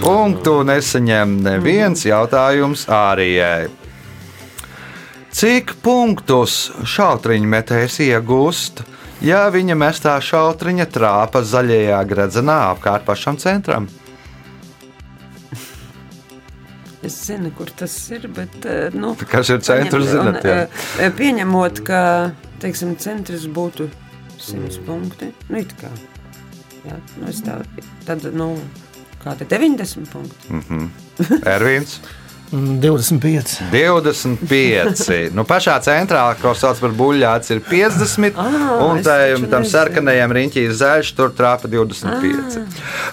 Punktu 0.00 0.62
nesaņem 0.64 1.34
neviens 1.44 2.06
jautājums 2.08 2.86
Ārijai. 2.88 3.68
Cik 5.32 5.74
punktus 5.84 6.70
šautriņmetējs 6.84 7.98
iegūst, 8.06 8.82
ja 9.24 9.46
viņa 9.52 9.76
mestā 9.80 10.16
šautriņa 10.20 10.88
trāpa 10.92 11.44
zaļajā 11.44 12.00
gredzenā 12.08 12.58
apkārt 12.72 13.04
pašam 13.04 13.36
centram? 13.40 13.88
Es 17.02 17.16
zinu, 17.26 17.50
kur 17.56 17.66
tas 17.76 17.94
ir, 18.10 18.28
bet. 18.28 18.54
eh, 18.66 18.90
Nu, 18.94 19.14
Kas 19.28 19.48
ir 19.50 19.58
centrs, 19.60 20.06
paņem- 20.06 20.12
zināt, 20.12 20.42
jā. 20.44 20.62
un, 20.62 21.04
eh, 21.04 21.10
Pieņemot, 21.18 21.82
ka 21.84 22.30
teiksim, 22.60 22.96
centrs 22.98 23.46
būtu 23.46 23.88
100 24.38 24.78
punkti. 24.86 25.32
Nu, 25.48 25.58
it 25.58 25.74
kā. 25.80 25.90
Jā, 26.86 26.96
nu, 27.20 27.26
tā, 27.46 27.64
tad, 28.06 28.24
nu, 28.34 28.58
kāda 29.24 29.46
90 29.46 30.08
punkti. 30.10 30.58
Ervīns. 31.44 31.98
Mm, 32.52 32.80
25. 32.82 33.70
25. 33.72 35.30
Nu, 35.36 35.44
pašā 35.48 35.78
centrā, 35.80 36.36
ko 36.36 36.52
sauc 36.52 36.76
par 36.84 36.90
buļļāts, 36.98 37.48
ir 37.54 37.60
50. 37.64 38.36
Ā, 38.36 38.44
un 38.84 38.98
es 39.00 39.48
tam, 39.48 39.64
sarkanajam 39.64 40.34
riņķī 40.36 40.64
ir 40.66 40.74
zaļš, 40.76 41.14
tur 41.16 41.32
trāpa 41.32 41.64
25. 41.72 42.58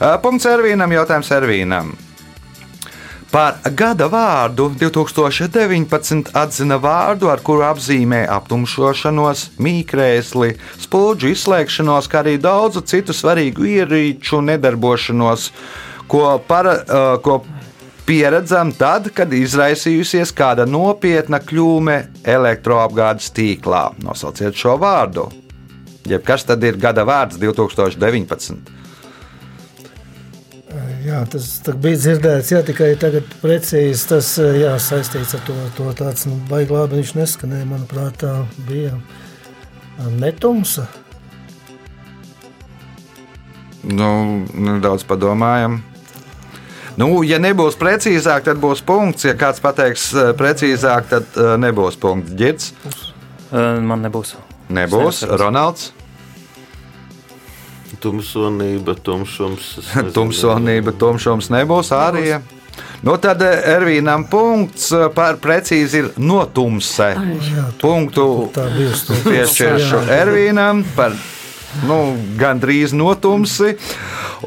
Uh, 0.02 0.18
Punkts 0.20 0.44
Ervīnam, 0.46 0.92
jautājums 0.92 1.32
Ervīnam. 1.32 1.94
Par 3.30 3.60
gada 3.78 4.08
vārdu 4.10 4.72
2019 4.74 6.32
atzina 6.34 6.80
vārdu, 6.82 7.28
ar 7.30 7.44
kuru 7.46 7.62
apzīmē 7.68 8.24
aptumšošanos, 8.34 9.44
mīkrēsli, 9.62 10.56
spulģu 10.82 11.30
izslēgšanos, 11.36 12.08
kā 12.10 12.24
arī 12.24 12.40
daudzu 12.42 12.82
citu 12.90 13.14
svarīgu 13.14 13.68
ierīču 13.70 14.42
nedarbošanos, 14.48 15.46
ko, 16.10 16.24
para, 16.48 16.74
uh, 16.82 17.12
ko 17.22 17.44
pieredzam 18.10 18.74
tad, 18.74 19.12
kad 19.14 19.30
izraisījusies 19.38 20.34
kāda 20.34 20.66
nopietna 20.66 21.38
kļūme 21.38 22.00
elektroapgādes 22.26 23.30
tīklā. 23.38 23.92
Nosauciet 24.02 24.58
šo 24.58 24.74
vārdu. 24.82 25.30
Jeb 26.10 26.26
kas 26.26 26.50
tad 26.50 26.66
ir 26.66 26.82
gada 26.82 27.06
vārds 27.06 27.38
2019? 27.38 28.79
Jā, 31.00 31.22
tas 31.32 31.46
bija 31.80 32.00
dzirdēts, 32.02 32.50
jā, 32.52 32.60
tikai 32.68 32.90
tagad 33.00 33.28
precīzi 33.40 34.08
tas 34.10 34.34
jā, 34.38 34.74
saistīts 34.84 35.36
ar 35.38 35.44
to, 35.48 35.56
to 35.78 35.92
tāds, 35.96 36.26
nu, 36.28 36.36
baigi 36.50 36.76
labi 36.76 37.00
viņš 37.00 37.14
neskanēja, 37.16 37.68
manuprāt, 37.70 38.20
tā 38.24 38.34
bija 38.68 38.98
netumsa. 40.20 40.88
Nu, 43.84 44.10
nedaudz 44.54 45.06
padomājam. 45.08 45.80
Nu, 47.00 47.22
ja 47.24 47.38
nebūs 47.40 47.78
precīzāk, 47.80 48.44
tad 48.50 48.60
būs 48.60 48.82
punkts. 48.84 49.24
Ja 49.30 49.36
kāds 49.40 49.62
pateiks 49.64 50.10
eh, 50.12 50.34
precīzāk, 50.36 51.08
tad 51.14 51.38
eh, 51.40 51.54
nebūs 51.62 51.96
punkts. 52.02 52.36
Girds, 52.36 52.74
Man 53.50 54.04
nebūs. 54.06 54.36
nebūs. 54.70 55.24
Ronalds, 55.26 55.88
Tumsonība, 58.00 58.96
tumšums. 59.04 59.74
tumsonība, 60.16 60.94
tumšums 60.96 61.52
nebūs. 61.54 61.92
Arī. 61.96 62.40
Nu, 63.04 63.16
tad 63.20 63.42
eh, 63.44 63.64
Ervīnam 63.76 64.26
punkts 64.32 64.90
eh, 64.96 65.08
par 65.16 65.40
precīzi 65.40 66.04
ir 66.04 66.10
notumse. 66.20 67.12
Punktu 67.80 68.26
Tā 68.56 68.68
bija 68.76 68.94
uz 68.96 69.04
to. 69.08 69.20
piešķiršu 69.28 70.00
Jā. 70.02 70.22
Ervīnam 70.24 70.84
par 70.96 71.16
nu, 71.88 72.00
gandrīz 72.40 72.96
notumsi. 72.96 73.76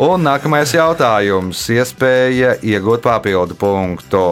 Un 0.00 0.24
nākamais 0.24 0.72
jautājums- 0.72 1.64
iespēja 1.76 2.56
iegūt 2.64 3.04
papildu 3.04 3.56
punktu. 3.60 4.24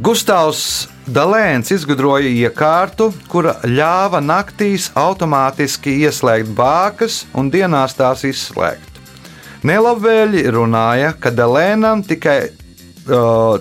Gustavs 0.00 0.88
Dalēns 1.10 1.72
izgudroja 1.74 2.28
iekārtu, 2.30 3.08
kura 3.26 3.56
ļāva 3.66 4.20
naktīs 4.22 4.92
automātiski 4.94 5.96
ieslēgt 6.04 6.52
bākas 6.54 7.24
un 7.34 7.48
dienās 7.50 7.96
tās 7.98 8.22
izslēgt. 8.28 9.00
Nelabvēļi 9.66 10.44
runāja, 10.54 11.10
ka 11.18 11.32
Dalēnam 11.34 12.04
tikai, 12.06 12.38
uh, 13.10 13.58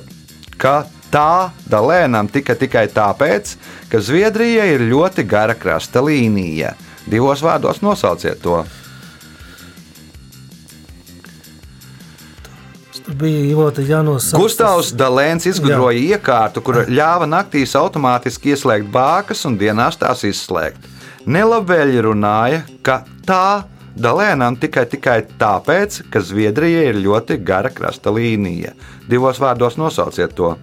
ka 0.62 0.76
tā 1.10 1.50
Dalēnam 1.66 2.30
tika 2.30 2.54
tikai 2.60 2.86
tāpēc, 2.94 3.56
ka 3.90 3.98
Zviedrija 3.98 4.70
ir 4.70 4.86
ļoti 4.92 5.26
gara 5.26 5.58
krasta 5.58 6.06
līnija. 6.06 6.76
Divos 7.10 7.42
vārdos 7.42 7.82
nosauciet 7.82 8.44
to. 8.46 8.62
Bija 13.18 13.42
Ivota 13.52 13.82
Janos. 13.86 14.32
Gustavs 14.38 14.92
Dalēns 14.98 15.48
izgudroja 15.50 16.00
iekārtu, 16.16 16.62
kura 16.66 16.86
ļāva 16.90 17.28
naktīs 17.30 17.76
automātiski 17.80 18.54
ieslēgt 18.54 18.90
bākas 18.94 19.46
un 19.50 19.58
dienās 19.60 19.98
tās 20.00 20.24
izslēgt. 20.28 20.88
Nelabvēļi 21.30 22.02
runāja, 22.06 22.64
ka 22.86 23.04
tā 23.28 23.64
Dalēnam 24.00 24.56
tikai, 24.60 24.86
tikai 24.88 25.18
tāpēc, 25.40 26.04
ka 26.14 26.22
Zviedrija 26.24 26.86
ir 26.92 27.00
ļoti 27.04 27.36
gara 27.44 27.72
krasta 27.74 28.14
līnija. 28.16 28.72
Divos 29.10 29.42
vārdos 29.42 29.76
nosauciet 29.82 30.36
to. 30.38 30.54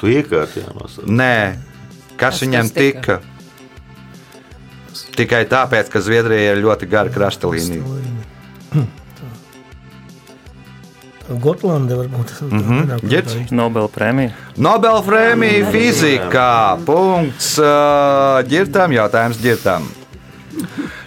Tu 0.00 0.10
iekārti 0.16 0.64
jānosaka. 0.64 1.06
Nē, 1.06 1.36
kas 2.16 2.40
Kas 2.40 2.42
viņam 2.42 2.72
tas 2.72 2.78
tika? 2.80 3.20
tika? 3.20 3.20
Tikai 5.16 5.44
tāpēc, 5.46 5.92
ka 5.92 6.02
Zviedrija 6.02 6.56
ir 6.56 6.64
ļoti 6.64 6.88
gara 6.90 7.12
krasta 7.12 7.46
līnija. 7.52 8.11
Gotlande 11.40 11.96
varbūt. 11.96 12.34
Mhm, 12.48 13.06
Girds? 13.08 13.36
Nobela 13.54 13.88
prēmija. 13.92 14.34
Nobel 14.56 15.00
prēmija 15.06 15.70
fizikā. 15.72 16.52
Punkts 16.86 17.54
uh, 17.62 18.42
ģirtam, 18.48 18.94
jautājums 18.96 19.40
ģirtam. 19.42 19.88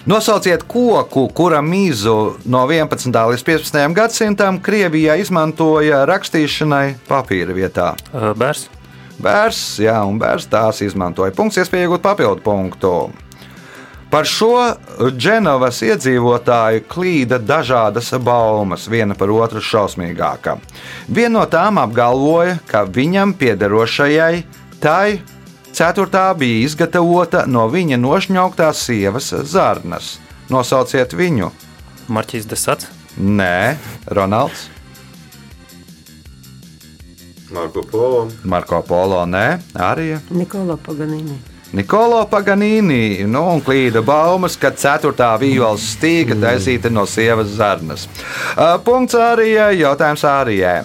Nosauciet 0.05 0.63
koku, 0.69 1.27
kura 1.33 1.61
mīzu 1.65 2.35
no 2.49 2.63
11. 2.69 3.09
līdz 3.09 3.43
15. 3.45 3.77
gadsimtam 3.97 4.59
Krievijā 4.61 5.17
izmantoja 5.21 6.03
rakstīšanai 6.09 6.95
papīra 7.09 7.53
vietā. 7.57 7.91
Bērs. 8.13 8.67
Bērs, 9.21 9.59
jā, 9.79 9.95
un 10.03 10.17
bērs 10.19 10.49
tās 10.51 10.81
izmantoja. 10.83 11.33
Punkts, 11.35 11.61
iespēja 11.61 11.88
iegūt 11.88 12.03
papildu 12.03 12.43
punktu. 12.43 12.91
Par 14.15 14.23
šo 14.23 14.56
Dženovas 15.12 15.82
iedzīvotāju 15.84 16.86
klīda 16.88 17.36
dažādas 17.43 18.13
baumas, 18.23 18.86
viena 18.88 19.12
par 19.19 19.28
otru 19.36 19.60
šausmīgāka. 19.60 20.54
Viena 21.12 21.34
no 21.34 21.41
tām 21.51 21.82
apgalvoja, 21.82 22.54
ka 22.69 22.86
viņam 22.88 23.34
piederošajai 23.36 24.38
tai 24.80 25.17
ceturtā 25.75 26.30
bija 26.39 26.62
izgatavota 26.63 27.41
no 27.43 27.65
viņa 27.73 27.99
nošņauktās 27.99 28.86
sievas 28.88 29.34
zarnas. 29.51 30.13
Nosauciet 30.47 31.12
viņu. 31.12 31.49
Marķis 32.08 32.47
Desats. 32.47 32.88
Nē, 33.19 33.75
Ronalds, 34.15 34.69
Marko 37.51 37.84
Polo. 37.91 38.23
Marko 38.43 38.80
Polo, 38.88 39.19
nē, 39.28 39.43
arī. 39.75 40.15
Nikola 40.32 40.80
Paganini. 40.80 41.54
Nikolo 41.73 42.21
Paganīni 42.30 43.25
nu, 43.25 43.41
un 43.56 43.62
klīda 43.65 44.04
baumas, 44.06 44.54
ka 44.60 44.69
4. 44.75 45.12
vījoles 45.41 45.88
stīga 45.95 46.38
taisīta 46.39 46.91
no 46.93 47.08
sievas 47.10 47.56
zarnas. 47.58 48.06
Uh, 48.54 48.75
Punkts 48.86 49.17
Ārijai, 49.17 49.73
jautājums 49.80 50.25
Ārijai. 50.30 50.84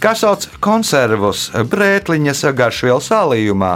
Kas 0.00 0.22
sauc 0.22 0.46
konservus 0.64 1.50
brētliņas 1.72 2.46
garšvielu 2.56 3.02
sālījumā? 3.04 3.74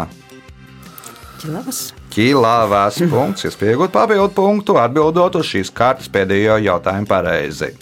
Ķilavas. 1.43 1.81
ķīlāvēs 2.15 3.03
punkts, 3.11 3.45
iespēja 3.45 3.75
iegūt 3.75 3.93
papildu 3.93 4.31
punktu, 4.33 4.79
atbildot 4.81 5.37
uz 5.37 5.51
šīs 5.51 5.73
kārtas 5.75 6.09
pēdējo 6.09 6.57
jautājumu 6.65 7.11
pareizi. 7.11 7.75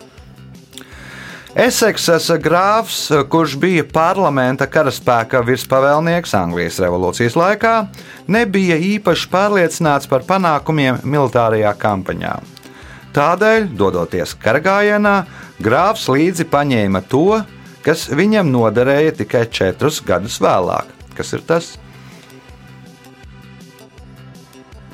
Eseksas 1.52 2.30
grāfs, 2.40 3.10
kurš 3.28 3.58
bija 3.60 3.82
parlamenta 3.84 4.64
karaspēka 4.72 5.42
virspavēlnieks 5.44 6.32
Anglijas 6.38 6.78
revolūcijas 6.80 7.36
laikā, 7.36 7.72
nebija 8.32 8.78
īpaši 8.80 9.28
pārliecināts 9.28 10.08
par 10.08 10.24
panākumiem 10.24 11.02
militārajā 11.04 11.74
kampaņā. 11.82 12.32
Tādēļ, 13.12 13.68
dodoties 13.76 14.32
karagājienā, 14.40 15.14
grāfs 15.60 16.08
līdzi 16.08 16.48
paņēma 16.48 17.04
to, 17.12 17.42
kas 17.84 18.06
viņam 18.08 18.48
noderēja 18.48 19.12
tikai 19.20 19.44
četrus 19.52 20.00
gadus 20.08 20.40
vēlāk. 20.40 20.88
Kas 21.12 21.36
ir 21.36 21.44
tas? 21.44 21.74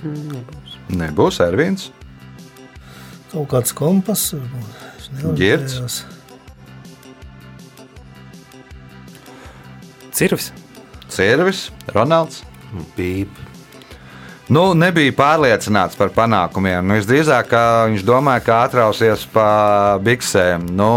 Nebūs. 0.03 0.77
Nebūs 0.91 1.43
Ervīns. 1.47 1.91
Kaut 3.31 3.47
kāds 3.55 3.71
kompass. 3.79 4.35
varbūt. 4.35 4.87
Es 5.87 6.03
Cirvis. 10.19 10.49
Cirvis, 11.15 11.69
Ronalds. 11.95 12.43
Pīp. 12.97 13.31
Nu, 14.51 14.73
nebija 14.75 15.13
pārliecināts 15.13 15.95
par 15.95 16.11
panākumiem. 16.17 16.81
Nu, 16.83 16.97
visdrīzāk 16.97 17.51
ka 17.53 17.61
viņš 17.87 18.03
domāja, 18.09 18.43
ka 18.47 18.57
atrausies 18.65 19.23
pa 19.31 19.49
biksēm. 20.03 20.65
Nu, 20.75 20.89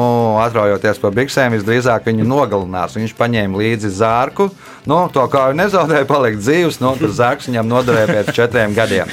atraujoties 0.41 1.01
pa 1.03 1.11
biksēm, 1.13 1.53
visdrīzāk 1.57 2.07
viņu 2.07 2.25
nogalinās. 2.31 2.95
Viņš 2.97 3.13
paņēma 3.19 3.61
līdzi 3.61 3.91
zārku. 3.99 4.49
Nu, 4.89 4.97
to 5.13 5.27
kā 5.29 5.43
jau 5.49 5.57
nezaudēja, 5.57 6.07
palikt 6.09 6.39
dzīves. 6.41 6.79
Nu, 6.81 6.95
tas 6.97 7.13
zārks 7.19 7.49
viņam 7.49 7.67
noderēja 7.69 8.07
pēc 8.09 8.31
četriem 8.33 8.73
gadiem. 8.73 9.11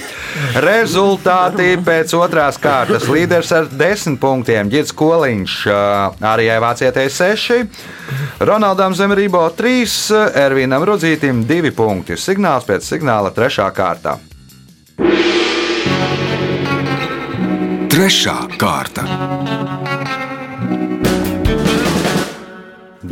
Rezultāti 0.64 1.74
pēc 1.84 2.14
otrās 2.16 2.56
kārtas. 2.62 3.08
Līderis 3.12 3.52
ar 3.52 3.68
desmit 3.68 4.20
punktiem- 4.22 4.68
Girts 4.72 4.94
Koliņš, 4.96 5.58
arī 6.24 6.48
Vācijai 6.64 7.08
seši. 7.12 7.60
Ronaldam 8.40 8.94
Zemerībo 8.94 9.44
3, 9.56 10.08
Ervīnam 10.34 10.84
Rudzītim 10.88 11.44
2 11.44 11.74
punkti. 11.76 12.16
Signāls 12.16 12.64
pēc 12.64 12.88
signāla 12.88 13.34
3. 13.34 13.70
kārtā. 13.74 14.16
Trešā 17.88 18.36
kārta. 18.56 19.97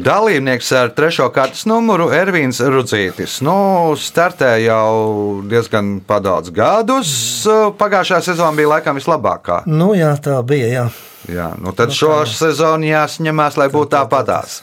Dalībnieks 0.07 0.69
ar 0.79 0.93
trešo 0.95 1.25
kārtas 1.35 1.65
numuru 1.67 2.05
Ervīns 2.15 2.61
Rudzītis. 2.63 3.41
Nu, 3.43 3.57
startē 3.99 4.53
jau 4.63 5.41
diezgan 5.51 5.97
daudz 6.07 6.53
gadus. 6.55 7.11
Pagājušā 7.81 8.21
sezona 8.23 8.55
bija 8.55 8.71
laikam 8.77 9.01
vislabākā. 9.01 9.65
Nu, 9.67 9.97
jā, 9.99 10.13
tā 10.23 10.37
bija. 10.47 10.69
Jā. 10.71 10.85
Jā, 11.27 11.49
nu 11.59 11.75
tad 11.75 11.91
šo 11.97 12.21
sezonu 12.31 12.87
jāsņemās, 12.87 13.59
lai 13.59 13.67
būtu 13.73 13.97
tāpatās. 13.97 14.61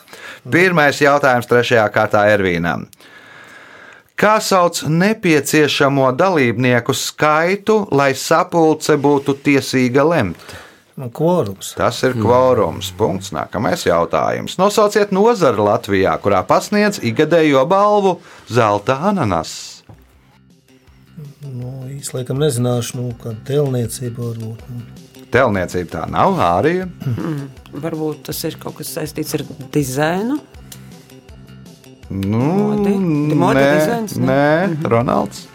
Pirmais 0.47 1.03
jautājums 1.03 1.51
trešajā 1.51 1.89
kārtā 1.91 2.23
Ervīnam. 2.31 2.87
Kā 4.15 4.37
sauc 4.39 4.85
nepieciešamo 4.87 6.13
dalībnieku 6.15 6.95
skaitu, 6.95 7.81
lai 7.91 8.13
sapulce 8.15 8.95
būtu 8.95 9.35
tiesīga 9.43 10.07
lemt? 10.07 10.53
Nu, 10.95 11.09
Kvorums. 11.09 11.73
Tas 11.73 12.03
ir 12.05 12.13
kvorums. 12.13 12.91
Punkts. 12.97 13.31
Nākamais 13.33 13.81
jautājums. 13.87 14.59
Nosauciet 14.61 15.13
nozari 15.15 15.63
Latvijā, 15.65 16.13
kurā 16.21 16.43
pasniedz 16.45 16.99
ikgadējo 17.01 17.63
balvu 17.69 18.19
Zelta 18.45 18.99
ananas. 19.09 19.55
Nu, 21.43 21.71
laikam 22.13 22.37
nezināšu, 22.41 22.99
nu, 22.99 23.07
kāda 23.21 23.41
telniecība 23.47 24.21
varbūt. 24.21 24.61
Nu. 24.69 25.23
Telniecība 25.33 25.89
tā 25.95 26.03
nav 26.13 26.37
ārija. 26.37 26.85
Varbūt 27.73 28.27
tas 28.29 28.43
ir 28.45 28.59
kaut 28.61 28.77
kas 28.77 28.93
saistīts 28.93 29.33
ar 29.39 29.45
dizainu. 29.73 30.37
Nu, 32.13 32.43
Modi? 32.43 32.93
Modi 33.33 33.57
nē, 33.57 33.69
dizains, 33.79 34.15
ne? 34.21 34.29
nē, 34.29 34.91
Ronalds. 34.93 35.47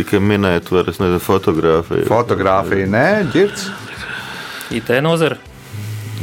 Tikai 0.00 0.16
minēt, 0.24 0.70
var 0.72 0.88
es 0.88 0.96
nezinu, 0.96 1.20
fotografiju. 1.20 2.06
Fotogrāfija, 2.08 2.86
nē, 2.88 3.06
ģirts. 3.34 3.66
IT 4.72 4.88
nozara. 5.04 5.36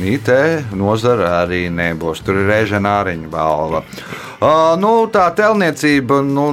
IT 0.01 0.31
nozara 0.77 1.43
arī 1.43 1.67
nebūs. 1.73 2.23
Tur 2.25 2.39
ir 2.41 2.49
režģīna 2.49 2.95
āriņa 3.03 3.29
balva. 3.29 3.83
Uh, 4.37 4.73
nu, 4.81 4.95
tā 5.13 5.27
telniecība. 5.37 6.23
Nu, 6.25 6.49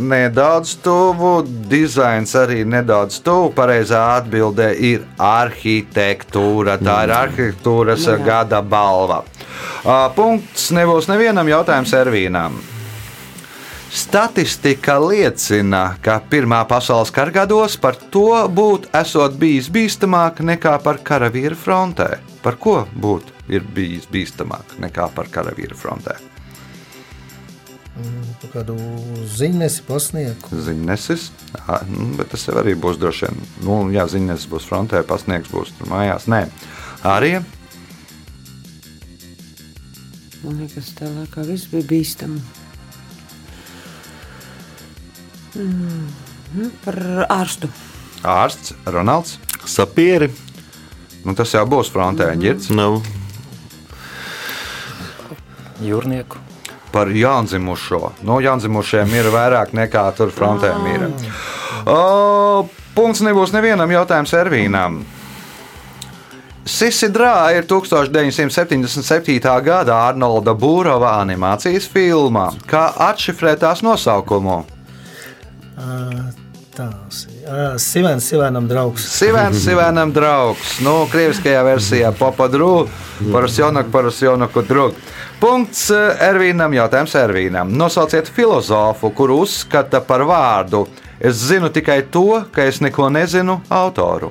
Nedaudz 0.00 0.78
tuvu, 0.80 1.42
dizains 1.68 2.30
arī 2.38 2.62
nedaudz 2.64 3.18
tuvu. 3.20 3.50
Pareizā 3.52 4.00
atbildē 4.14 4.70
ir 4.78 5.02
arhitektūra. 5.20 6.78
Tā 6.80 7.02
ir 7.04 7.12
arhitektūras 7.18 8.06
Nu 8.06 8.14
jā. 8.14 8.22
gada 8.24 8.62
balva. 8.62 9.24
Uh, 9.82 10.06
Punkts 10.16 10.70
nebūs 10.72 11.10
nevienam 11.10 11.50
jautājumam, 11.50 11.90
Ervīnam. 12.00 12.56
Statistika 13.90 14.94
liecina, 15.02 15.96
ka 15.98 16.20
Pirmā 16.30 16.60
pasaules 16.70 17.10
kara 17.10 17.32
gados 17.34 17.74
par 17.74 17.96
to 18.14 18.28
būtu 18.46 18.92
esot 18.94 19.34
bijis 19.34 19.66
bīstamāk 19.74 20.38
nekā 20.46 20.76
par 20.84 21.00
karavīru 21.02 21.58
frontē. 21.58 22.20
Par 22.44 22.54
ko 22.62 22.84
būtu 22.94 23.34
ir 23.50 23.66
bijis 23.66 24.06
bīstamāk 24.12 24.76
nekā 24.78 25.08
par 25.16 25.26
karavīru 25.34 25.74
frontē? 25.74 26.14
Pa 28.40 28.52
kādu 28.54 28.78
ziņnesi 29.26 29.82
pasniegu. 29.88 30.62
Ziņnesis, 30.70 31.26
Ā, 31.66 31.82
nu, 31.90 32.12
bet 32.16 32.30
tas 32.30 32.46
jau 32.46 32.54
arī 32.62 32.76
būs 32.78 33.02
droši 33.02 33.26
vien. 33.26 33.42
Nu, 33.66 33.82
jā, 33.90 34.06
ziņnesis 34.08 34.46
būs 34.54 34.70
frontē, 34.70 35.02
pasniegs 35.02 35.50
būs 35.50 35.74
tur 35.76 35.90
mājās. 35.90 36.30
Nē, 36.30 36.44
arī 37.02 37.40
Man 40.40 40.56
liekas, 40.56 40.94
tā 40.96 41.10
laikā 41.10 41.42
viss 41.44 41.68
bija 41.68 41.84
bīstami. 41.90 42.38
Mm, 45.54 46.70
par 46.84 47.00
ārstu. 47.28 47.68
ārsts 48.22 48.74
Ronalds. 48.86 49.38
Sapieri 49.66 50.30
Nu, 51.24 51.34
tas 51.36 51.52
jau 51.52 51.66
būs 51.68 51.90
frontē, 51.92 52.30
ģirts. 52.40 52.70
nav. 52.72 53.02
Jūrnieku. 55.80 56.36
par 56.92 57.06
jaundzimušo. 57.06 58.12
Nu, 58.26 58.40
jaundzimušiem 58.42 59.12
ir 59.14 59.28
vairāk 59.30 59.70
nekā 59.72 60.10
tur 60.16 60.32
frontē 60.34 60.72
ir. 60.82 61.28
O, 61.86 62.66
punkts 62.96 63.20
nebūs 63.22 63.52
nevienam 63.54 63.90
jautājumam 63.90 64.26
Ervīnam. 64.40 65.04
Sisidrā 66.66 67.52
ir 67.54 67.64
1977. 67.70 69.38
gada 69.62 69.94
Arnolda 70.08 70.50
Būrova 70.54 71.20
animācijas 71.22 71.86
filmā, 71.86 72.50
kā 72.66 72.90
atšifrēt 73.10 73.62
tās 73.62 73.82
nosaukumu. 73.86 74.64
Ā, 75.80 76.30
Tās 76.70 77.24
ir 77.26 77.78
Sivens, 77.82 78.24
Sivenam 78.30 78.68
draugs. 78.70 79.02
Sivens, 79.10 79.58
Sivenam 79.64 80.12
draugs. 80.14 80.76
Nu, 80.86 81.02
krieviskajā 81.10 81.64
versijā 81.66 82.12
Popadru, 82.14 82.86
Parasjonak, 83.32 83.88
Parasjonaku 83.90 84.62
drug. 84.68 85.00
Punkts 85.42 85.88
Ervīnam, 85.90 86.76
jautājums 86.76 87.16
Ervīnam. 87.18 87.72
Nosauciet 87.74 88.30
filozofu, 88.30 89.10
kuru 89.18 89.40
uzskata 89.42 89.98
par 90.06 90.22
vārdu. 90.28 90.84
Es 91.18 91.42
zinu 91.50 91.72
tikai 91.74 92.04
to, 92.12 92.44
ka 92.54 92.68
es 92.70 92.78
neko 92.80 93.10
nezinu 93.10 93.58
autoru. 93.68 94.30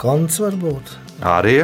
Konts 0.00 0.40
varbūt. 0.40 0.96
Arī 1.20 1.58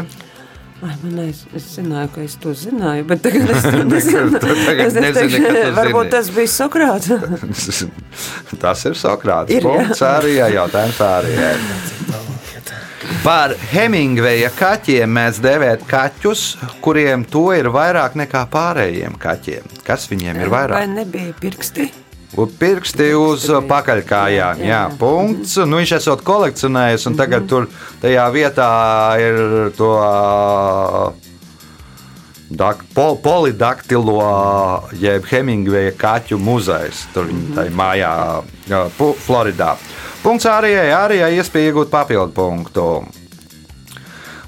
Ai, 0.85 0.93
man 1.03 1.21
aiz, 1.25 1.39
es 1.57 1.71
zināju, 1.79 2.11
ka 2.15 2.21
es 2.21 2.35
to 2.43 2.51
zināju, 2.53 3.07
bet 3.09 3.23
tagad 3.25 3.49
es 3.55 3.63
to 3.73 3.85
nezinu. 3.89 4.41
Es- 4.77 4.93
es 4.93 4.99
nezini, 5.01 5.41
teikšu, 5.41 5.73
Varbūt 5.79 6.03
zini. 6.05 6.13
tas 6.13 6.29
bija 6.37 6.51
Sokrāts. 6.53 7.09
tas 8.67 8.85
ir 8.91 8.99
Sokrāts. 9.01 9.55
Ir, 9.57 9.65
jā. 9.65 9.71
Punkts 9.71 10.03
arī 10.05 10.35
jautājums 10.53 11.01
arī. 11.07 11.33
Par 13.25 13.55
Hemingveja 13.73 14.51
kaķiem 14.55 15.11
mēs 15.17 15.39
dēvējam 15.43 15.83
kaķus, 15.91 16.43
kuriem 16.85 17.25
to 17.31 17.49
ir 17.57 17.69
vairāk 17.75 18.15
nekā 18.19 18.45
pārējiem 18.53 19.17
kaķiem. 19.23 19.67
Kas 19.87 20.07
viņiem 20.11 20.43
ir 20.45 20.51
Vai 20.53 20.61
vairāk? 20.67 20.93
nebija 20.95 21.33
pirksti? 21.41 21.89
Pirksti 22.35 23.13
uz 23.17 23.47
pakaļkājām. 23.69 24.65
Jā, 24.67 24.81
punkts. 25.01 25.55
Nu, 25.63 25.79
viņš 25.81 25.93
esot 26.01 26.25
kolekcionējis, 26.27 27.07
un 27.09 27.17
tagad 27.17 27.47
tur 27.49 27.69
tajā 28.03 28.27
vietā 28.35 28.71
ir 29.23 29.39
to 29.79 29.93
dak, 32.51 32.83
pol, 32.95 33.17
polidaktilo, 33.23 34.19
jeb 35.01 35.27
Hemingveja 35.31 35.95
kaķu 35.99 36.39
muzejs. 36.43 37.07
Tur 37.15 37.31
viņa 37.31 37.61
tajā 37.61 37.77
mājā, 37.77 38.13
Floridā. 39.27 39.77
Punkts 40.25 40.49
arī, 40.51 40.75
arī 40.91 41.23
iespēja 41.39 41.71
iegūt 41.71 41.93
papildu 41.93 42.35
punktu. 42.35 42.89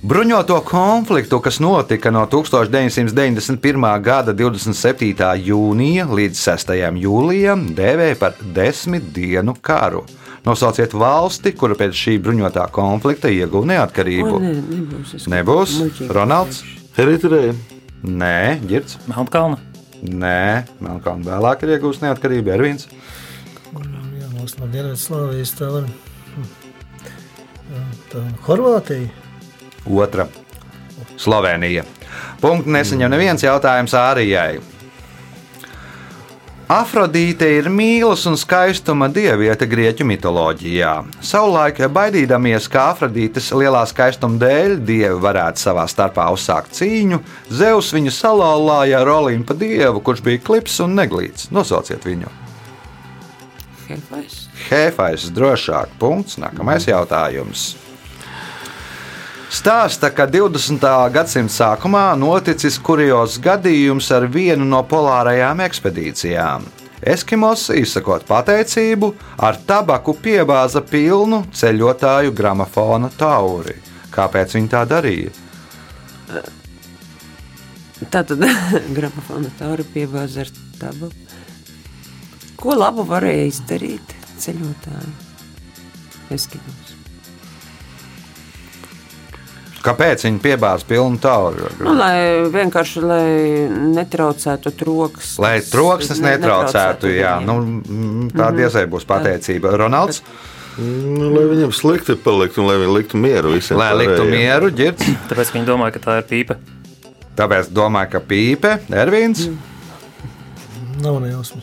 Bruņoto 0.09 0.63
konfliktu, 0.65 1.37
kas 1.45 1.59
notika 1.61 2.09
no 2.11 2.23
1991. 2.33 3.83
gada 4.01 4.33
27. 4.33 5.27
jūnija 5.45 6.07
līdz 6.09 6.39
6. 6.47 6.73
jūlijam, 7.03 7.67
dēvēja 7.77 8.17
par 8.17 8.39
desmit 8.57 9.11
dienu 9.13 9.53
karu. 9.61 10.07
Nosauciet 10.49 10.97
valsti, 10.97 11.53
kura 11.53 11.77
pēc 11.77 11.93
šī 11.99 12.15
bruņotā 12.25 12.65
konflikta 12.73 13.29
ieguva 13.29 13.69
neatkarību. 13.75 14.33
O, 14.33 14.41
nē, 14.41 14.55
nebūs. 14.71 15.13
Es 15.19 15.29
Nebūs. 15.29 15.77
muļķīgi 15.83 16.17
Ronalds? 16.17 16.63
Eritreja. 17.05 17.53
Nē, 18.01 18.41
Girts. 18.65 18.97
Melnkalna. 19.13 19.61
Nē, 20.01 20.65
Melnkalna 20.89 21.35
vēlāk 21.35 21.69
ir 21.69 21.77
iegūst 21.77 22.09
neatkarību. 22.09 22.57
Ervins. 22.57 22.89
Jā, 23.77 24.33
mums 24.33 24.57
no 24.57 24.73
Dienvidslāvijas 24.73 25.57
tā 25.61 25.73
var. 25.77 25.95
Tā 28.09 28.29
Horvātija. 28.49 29.28
Otra- 29.87 30.27
Slovenija. 31.25 31.85
Punkts 32.41 32.71
nesaņem 32.71 33.11
neviens 33.11 33.43
jautājums 33.43 33.95
Ārijai. 33.95 34.61
Afrodīte 36.69 37.47
ir 37.49 37.71
mīlestības 37.73 38.27
un 38.29 38.35
skaistuma 38.37 39.07
dieviete 39.09 39.65
grieķu 39.65 40.05
mitoloģijā. 40.05 40.91
Savulaik, 41.25 41.81
baidīdamies, 41.95 42.67
ka 42.69 42.91
Afrodītes 42.91 43.49
lielā 43.57 43.87
skaistuma 43.89 44.37
dēļ 44.43 44.77
dievi 44.85 45.17
varētu 45.25 45.65
savā 45.65 45.87
starpā 45.89 46.27
uzsākt 46.35 46.77
cīņu, 46.77 47.23
Zeus 47.49 47.89
viņu 47.97 48.13
salauzāja 48.13 49.01
ar 49.01 49.09
Olimpa 49.15 49.57
dievu, 49.57 50.05
kurš 50.05 50.21
bija 50.29 50.45
klips 50.45 50.77
un 50.85 50.93
neglīts. 51.01 51.49
Nosauciet 51.57 52.05
viņu. 52.05 52.29
Hefais. 53.89 54.39
Hefais 54.69 55.31
drošāk. 55.33 55.97
Punkts. 55.99 56.37
Nākamais 56.37 56.85
jautājums. 56.85 57.71
Stāsta, 59.49 60.11
ka 60.13 60.27
20. 60.29 60.83
gadsimta 61.09 61.53
sākumā 61.55 62.13
noticis 62.21 62.77
kurios 62.85 63.39
gadījums 63.41 64.11
ar 64.13 64.27
vienu 64.29 64.67
no 64.69 64.83
polārajām 64.85 65.63
ekspedīcijām. 65.65 66.67
Eskimos, 67.01 67.69
izsakot 67.73 68.27
pateicību, 68.29 69.09
ar 69.41 69.57
tabaku 69.65 70.13
piebāza 70.21 70.83
pilnu 70.85 71.47
ceļotāju 71.57 72.35
gramofona 72.37 73.09
tauri. 73.17 73.79
Kāpēc 74.13 74.53
viņi 74.59 74.71
tā 74.75 74.83
darīja? 74.91 75.33
Tā 78.13 78.21
tad 78.21 78.45
gramofona 78.99 79.55
tauri 79.57 79.87
piebāza 79.95 80.45
ar 80.45 80.53
tabu. 80.83 81.09
Ko 82.61 82.77
labu 82.77 83.07
varēja 83.09 83.49
izdarīt 83.49 84.13
ceļotāji? 84.45 85.17
Eskimos. 86.37 86.88
Kāpēc 89.83 90.25
viņi 90.27 90.41
piebāza 90.43 90.85
pilnu 90.89 91.21
tauri? 91.23 91.69
Nu, 91.81 91.93
lai 91.95 92.43
vienkārši 92.51 93.03
lai 93.05 93.69
netraucētu 93.95 94.73
troksnis. 94.81 95.39
Lai 95.39 95.61
troksnis 95.63 96.19
Ne- 96.21 96.33
netraucētu, 96.37 97.13
jā, 97.15 97.37
viņiem. 97.39 97.47
nu, 97.47 97.55
mm, 97.63 98.31
tā 98.35 98.51
diezai 98.57 98.87
būs 98.91 99.07
pateicība. 99.07 99.77
Ronalds, 99.79 100.23
Nu, 100.79 101.31
lai 101.35 101.43
viņam 101.51 101.73
slikti 101.75 102.15
paliktu, 102.15 102.61
un 102.63 102.69
lai 102.69 102.77
viņi 102.79 102.93
liktu 102.95 103.17
mieru 103.19 103.51
visiem. 103.51 103.79
lai 103.79 103.95
liktu 103.99 104.23
mieru, 104.31 104.71
ģirds. 104.71 105.09
Tāpēc 105.29 105.51
viņi 105.51 105.67
domāja, 105.67 105.93
ka 105.93 105.99
tā 105.99 106.19
ir 106.19 106.27
pīpe. 106.31 106.57
Tāpēc 107.35 107.71
domāju, 107.75 108.11
ka 108.13 108.21
pīpe, 108.21 108.79
Ervīns. 108.91 109.49
Nav 111.03 111.19
nejausmas. 111.23 111.63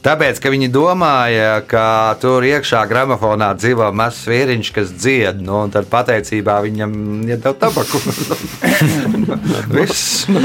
Tāpēc, 0.00 0.38
ka 0.40 0.48
viņi 0.48 0.70
domāja, 0.72 1.58
ka 1.68 2.16
tur 2.22 2.44
iekšā 2.48 2.86
gramofonā 2.88 3.50
dzīvo 3.58 3.90
mazs 3.92 4.22
vīriņš, 4.30 4.70
kas 4.72 4.94
dzied, 4.96 5.42
nu, 5.44 5.58
un 5.66 5.74
tad 5.74 5.90
pateicībā 5.92 6.54
viņam 6.64 6.94
iedod 7.28 7.58
tabaku. 7.60 8.00
Viss, 9.76 10.24
nu, 10.32 10.40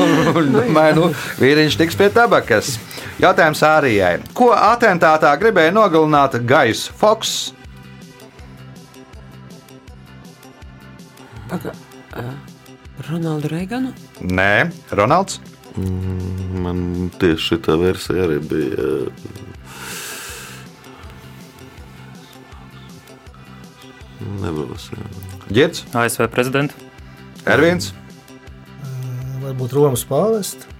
domāju, 0.51 0.97
nu, 0.99 1.07
vīriņš 1.39 1.79
tiks 1.79 1.95
pie 2.01 2.11
tabakas. 2.11 2.75
Jautājums 3.23 3.63
Ārijai. 3.63 4.17
Ko 4.35 4.51
atentātā 4.51 5.31
gribēja 5.39 5.71
nogalināt 5.71 6.35
Gais 6.43 6.89
Foks? 6.99 7.55
Paga, 11.47 11.71
uh, 12.19 12.31
Ronaldu 13.07 13.55
Reiganu? 13.55 13.95
Nē, 14.19 14.67
Ronalds. 14.91 15.39
Man 15.75 17.09
tieši 17.19 17.57
šī 17.57 17.77
versija 17.81 18.23
arī 18.27 18.37
bija. 18.39 18.89
Nebūs. 24.41 24.87
jā. 24.95 25.09
Ģirds, 25.51 25.83
ASV 25.93 26.29
prezidents. 26.31 26.77
Ervīns. 27.45 27.91
Varbūt 29.43 29.75
Romas 29.75 30.05
pāvesta. 30.07 30.71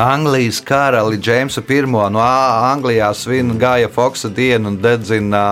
Anglijas 0.00 0.60
karali 0.64 1.18
Džeimsu 1.18 1.60
I 1.68 1.82
no 1.82 2.20
Ā- 2.22 2.72
Anglijā 2.72 3.10
svin 3.14 3.58
Gāja 3.58 3.90
Foksa 3.90 4.28
dienu 4.30 4.68
un 4.68 4.78
dedzina 4.78 5.42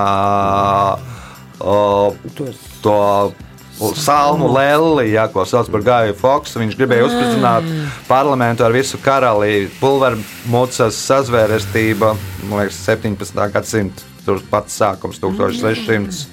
Tos. 1.59 2.57
to 2.81 3.35
salmu 3.79 4.49
lelli, 4.53 5.13
jā, 5.15 5.27
ko 5.33 5.45
sauc 5.49 5.71
par 5.73 5.85
Gāju 5.87 6.17
Foksu. 6.19 6.59
Viņš 6.63 6.77
gribēja 6.79 7.07
uzspridzināt 7.07 7.69
parlamentu 8.09 8.67
ar 8.67 8.75
visu 8.75 8.99
karali, 9.03 9.69
pulvermucas 9.81 10.99
sazvērestība, 11.09 12.15
man 12.49 12.65
liekas, 12.65 12.81
17. 12.87 13.39
gadsimta, 13.55 14.09
tur 14.27 14.43
pats 14.51 14.81
sākums 14.81 15.21
1600. 15.23 16.27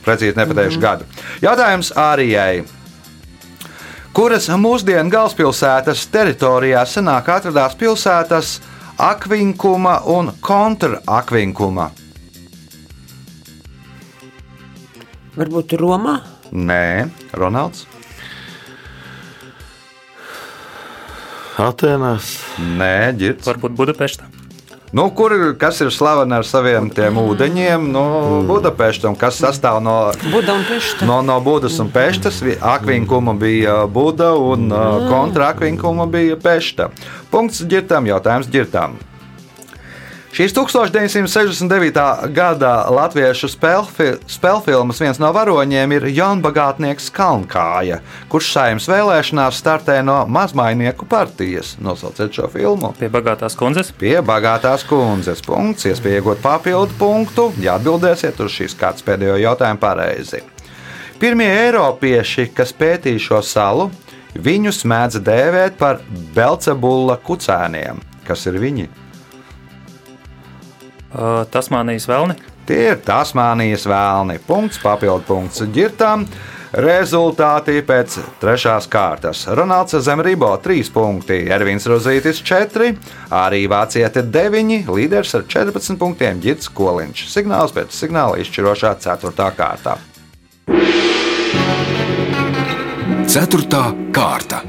Precīzi 0.00 0.36
nepateikšu 0.38 0.80
gadu. 0.80 1.08
Jautājums 1.44 1.92
Ārijai. 1.98 2.64
Kuras 4.16 4.48
mūsdienu 4.50 5.12
galvaspilsētas 5.12 6.08
teritorijā 6.10 6.82
senāk 6.88 7.28
atradās 7.30 7.76
pilsētas 7.78 8.56
Akvinkuma 9.00 10.00
un 10.10 10.32
Kontrakvinkuma? 10.44 11.86
Varbūt 15.38 15.76
Romā? 15.80 16.18
Nē, 16.52 17.08
Ronalds. 17.36 17.86
Atēnās. 21.60 22.36
Nē, 22.58 23.12
ģirds. 23.20 23.46
Varbūt 23.50 23.74
Budapešta. 23.76 24.28
Nu, 24.96 25.04
kur, 25.14 25.30
kas 25.54 25.76
ir 25.84 25.92
slavena 25.94 26.40
ar 26.40 26.46
saviem 26.48 26.88
tiem 26.90 27.14
ūdeņiem? 27.20 27.84
Nu, 27.94 28.02
Budapešta, 28.48 29.06
un 29.12 29.18
kas 29.18 29.36
sastāv 29.38 29.78
no, 29.84 29.92
Buda 30.32 30.56
un 30.58 30.64
Pešta. 30.66 31.06
no, 31.06 31.20
no 31.22 31.36
Budas 31.44 31.76
un 31.78 31.92
Peštas. 31.94 32.40
Vi- 32.42 32.56
Akvinkuma 32.58 33.36
bija 33.38 33.84
Buda 33.86 34.32
un 34.34 34.66
uh, 34.72 35.04
kontra 35.12 35.52
Akvinkuma 35.52 36.08
bija 36.10 36.34
Pešta. 36.42 36.88
Punkts 37.30 37.62
ģirtām, 37.70 38.08
jautājums 38.10 38.50
ģirtām. 38.50 38.96
Šīs 40.30 40.52
1969. 40.54 42.28
gada 42.30 42.86
latviešu 42.86 43.48
spēlfi- 43.50 44.20
spēlfilmas 44.30 45.00
viens 45.02 45.18
no 45.18 45.32
varoņiem 45.34 45.94
ir 45.96 46.06
jaunbagātnieks 46.14 47.08
Kalnkāja, 47.10 47.98
kurš 48.30 48.52
saimnes 48.54 48.86
vēlēšanās 48.86 49.58
startē 49.58 49.96
no 50.06 50.20
mazmainieku 50.30 51.08
partijas. 51.10 51.72
Nosauciet 51.82 52.30
šo 52.30 52.46
filmu. 52.52 52.92
Pie 53.00 53.10
bagātās 53.10 53.58
kundzes. 53.58 53.90
Pie 53.90 54.20
bagātās 54.22 54.86
kundzes 54.86 55.42
punkts, 55.42 55.88
iespēja 55.90 56.22
iegūt 56.22 56.38
papildu 56.46 56.94
punktu, 56.98 57.50
ja 57.58 57.74
atbildēsiet 57.80 58.38
uz 58.38 58.54
šīs 58.54 58.78
kārtas 58.78 59.02
pēdējo 59.02 59.34
jautājumu 59.42 59.82
pareizi. 59.82 60.44
Pirmie 61.18 61.50
eiropieši, 61.66 62.52
kas 62.54 62.70
pētīja 62.72 63.18
šo 63.18 63.42
salu, 63.42 63.90
viņus 64.38 64.84
mēdz 64.86 65.18
dēvēt 65.26 65.76
par 65.76 65.98
Belcebulla 66.38 67.18
kucēniem. 67.18 67.98
Kas 68.24 68.46
ir 68.46 68.62
viņi? 68.62 68.88
Uh, 71.10 71.42
Tasmānijas 71.50 72.06
vēlni. 72.06 72.36
Tie 72.68 72.92
ir 72.92 73.00
Tasmānijas 73.02 73.86
vēlni. 73.90 74.38
Punkts, 74.46 74.78
papildu 74.82 75.26
punkts 75.26 75.64
ģirtām. 75.74 76.26
Rezultāti 76.70 77.80
pēc 77.82 78.14
trešās 78.38 78.86
kārtas. 78.86 79.40
Ronalds 79.58 79.96
Zemribo 80.06 80.52
3 80.62 80.92
punkti, 80.94 81.40
Ervins 81.50 81.88
Rozītis 81.90 82.38
4, 82.46 82.92
arī 83.34 83.64
Vāciete 83.66 84.22
9, 84.22 84.86
līderis 84.86 85.34
ar 85.34 85.48
14 85.50 85.98
punktiem 85.98 86.38
Girts 86.38 86.70
Koliņš. 86.70 87.24
Signāls 87.32 87.74
pēc 87.74 87.90
signāla 87.90 88.38
izšķirošā 88.44 88.94
4. 89.02 89.50
kārtā. 89.58 89.98
Ceturtā 93.30 93.82
kārta. 94.14 94.62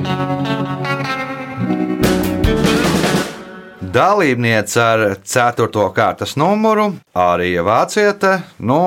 Dalībniece 3.91 4.79
ar 4.79 5.01
4. 5.19 5.67
kārtas 5.91 6.37
numuru, 6.39 6.93
arī 7.11 7.49
Vāciete. 7.59 8.37
Nu, 8.63 8.77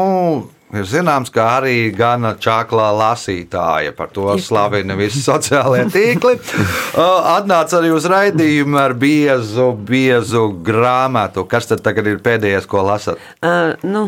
ir 0.72 0.86
zināms, 0.88 1.28
ka 1.34 1.44
arī 1.58 1.90
gana 1.92 2.30
čaklā 2.40 2.86
lasītāja. 2.96 3.92
Par 3.98 4.08
to 4.16 4.32
slavina 4.40 4.96
visi 4.96 5.20
sociālie 5.20 5.84
tīkli. 5.92 6.40
Atnāca 7.36 7.82
arī 7.82 7.92
uz 7.92 8.08
raidījumu 8.08 8.80
ar 8.80 8.96
biezu, 8.96 9.68
biezu 9.76 10.46
grāmatu. 10.64 11.44
Kas 11.52 11.68
tad 11.68 11.84
tagad 11.84 12.08
ir 12.08 12.24
pēdējais, 12.24 12.64
ko 12.64 12.88
lasat? 12.88 13.20
Uh, 13.44 13.76
nu, 13.84 14.06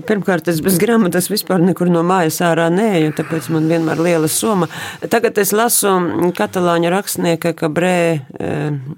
pirmkārt, 0.00 0.48
es 0.48 0.64
bez 0.64 0.80
grāmatas 0.80 1.28
vispār 1.28 1.60
nekur 1.60 1.92
no 1.92 2.00
mājas 2.08 2.40
ārā 2.48 2.70
neeju, 2.72 3.12
tāpēc 3.20 3.52
man 3.52 3.68
vienmēr 3.68 4.00
liela 4.00 4.32
summa. 4.32 4.72
Tagad 5.12 5.44
es 5.44 5.52
lasu 5.52 5.98
katalāņu 6.40 6.96
rakstnieka 6.96 7.52
Kabrē, 7.58 7.98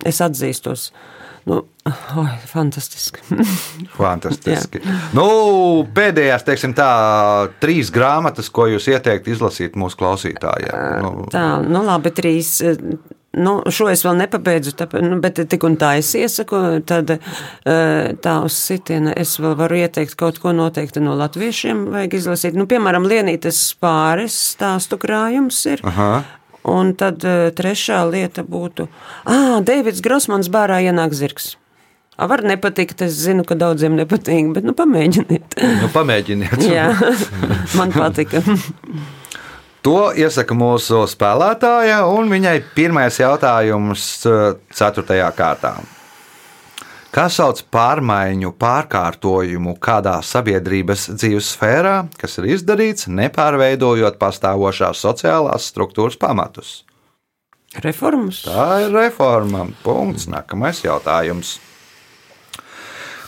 es 0.06 0.22
atzīstos. 0.22 0.92
Nu, 1.50 1.92
oh, 2.16 2.28
fantastiski. 2.46 3.20
fantastiski. 4.00 4.82
nu, 5.16 5.26
pēdējās, 5.94 6.44
teiksim, 6.46 6.74
tā, 6.78 6.90
trīs 7.62 7.90
grāmatas, 7.94 8.50
ko 8.54 8.68
jūs 8.70 8.86
ieteiktu 8.92 9.34
izlasīt 9.34 9.78
mūsu 9.80 9.98
klausītājiem. 10.00 10.76
Nu. 11.02 11.14
Tā, 11.32 11.46
nu 11.66 11.82
labi, 11.86 12.14
trīs. 12.14 12.60
Nu, 13.30 13.60
šo 13.70 13.86
es 13.92 14.02
vēl 14.02 14.16
nepabeidzu, 14.24 14.72
tāpēc, 14.78 15.04
nu, 15.06 15.20
bet 15.22 15.38
tik 15.50 15.62
un 15.66 15.76
tā 15.78 15.92
es 16.00 16.08
iesaku, 16.18 16.80
tad 16.86 17.12
tā 17.62 18.32
uz 18.42 18.56
sitiena 18.58 19.14
es 19.14 19.36
vēl 19.38 19.54
varu 19.58 19.78
ieteikt 19.78 20.18
kaut 20.18 20.40
ko 20.42 20.50
noteikti 20.54 21.02
no 21.02 21.14
latviešiem 21.18 21.86
vajag 21.94 22.18
izlasīt. 22.18 22.58
Nu, 22.58 22.66
piemēram, 22.70 23.06
Lienītes 23.10 23.62
pāris 23.82 24.34
stāstu 24.56 24.98
krājums 24.98 25.62
ir. 25.70 25.86
Aha. 25.86 26.10
Un 26.68 26.92
tad 26.98 27.24
uh, 27.24 27.48
trešā 27.56 28.02
lieta 28.10 28.44
būtu, 28.44 28.88
ah, 29.24 29.60
Deivids 29.64 30.02
Grosmans 30.04 30.50
bārā 30.52 30.82
ienāk 30.84 31.16
zirgs. 31.16 31.54
A, 32.20 32.26
var 32.28 32.42
nepatikt, 32.44 33.00
es 33.06 33.14
zinu, 33.16 33.46
ka 33.48 33.56
daudziem 33.56 33.94
nepatīk, 33.96 34.50
bet 34.52 34.66
nu 34.68 34.74
pamēģiniet. 34.76 35.56
Nu, 35.80 35.88
pamēģiniet. 35.94 36.66
Jā, 36.68 36.90
man 37.78 37.94
patika. 37.96 38.42
To 39.80 40.10
iesaka 40.12 40.52
mūsu 40.52 41.06
spēlētāja, 41.08 42.02
un 42.12 42.28
viņai 42.28 42.58
pirmais 42.76 43.16
jautājums 43.22 44.10
ceturtajā 44.76 45.30
kārtā. 45.38 45.78
Kā 47.10 47.24
sauc 47.26 47.58
pārmaiņu 47.74 48.52
pārkārtojumu 48.54 49.72
kādā 49.82 50.12
sabiedrības 50.22 51.08
dzīves 51.16 51.48
sfērā, 51.56 51.94
kas 52.20 52.38
ir 52.38 52.46
izdarīts, 52.54 53.08
nepārveidojot 53.10 54.14
pastāvošās 54.20 55.02
sociālās 55.02 55.66
struktūras 55.72 56.14
pamatus? 56.22 56.84
Reformas. 57.82 58.44
Tā 58.46 58.68
ir 58.84 58.94
reforma. 58.94 59.64
Punkts. 59.82 60.28
Nākamais 60.30 60.84
jautājums. 60.86 61.56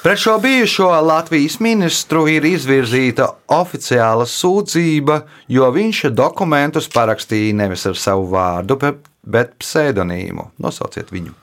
Pret 0.03 0.19
šo 0.19 0.39
bijušo 0.43 0.89
Latvijas 1.03 1.59
ministru 1.63 2.29
ir 2.31 2.47
izvirzīta 2.47 3.33
oficiāla 3.59 4.31
sūdzība, 4.31 5.21
jo 5.51 5.75
viņš 5.75 6.07
dokumentus 6.15 6.91
parakstīja 6.91 7.59
nevis 7.67 7.87
ar 7.91 7.99
savu 7.99 8.31
vārdu, 8.31 8.79
bet 9.23 9.55
pseidonīmu. 9.63 10.53
Nosauciet 10.63 11.11
viņu 11.11 11.42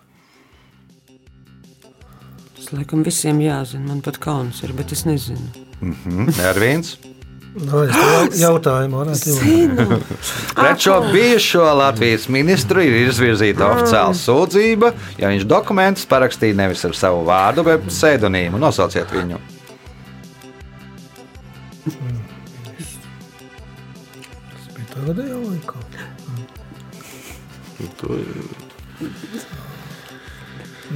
laikam 2.73 3.03
visiem 3.05 3.39
jāzina. 3.43 3.87
Man 3.87 4.01
pat 4.05 4.19
kauns 4.21 4.63
ir, 4.63 4.73
bet 4.77 4.91
es 4.91 5.05
nezinu. 5.05 5.49
Mm 5.81 5.95
-hmm. 6.05 6.45
Ar 6.49 6.59
viens. 6.59 6.97
No, 7.57 7.81
jautājumu 8.37 8.99
varētu. 9.01 9.33
Pret 10.55 10.83
šo 10.83 10.99
bijušo 11.11 11.63
Latvijas 11.73 12.27
ministru 12.29 12.81
ir 12.85 13.07
izvirzīta 13.07 13.65
oficiāla 13.73 14.13
sūdzība, 14.13 14.91
ja 15.17 15.31
viņš 15.31 15.47
dokumentus 15.49 16.05
parakstīja 16.09 16.55
nevis 16.55 16.85
ar 16.85 16.93
savu 16.95 17.23
vārdu, 17.25 17.63
bet 17.65 17.87
pseidonīmu. 17.89 18.61
Nosauciet 18.61 19.09
viņu. 19.15 19.39
Tas 24.51 24.69
bija 24.75 24.87
tagadējā 24.93 25.41
laikā. 25.41 25.79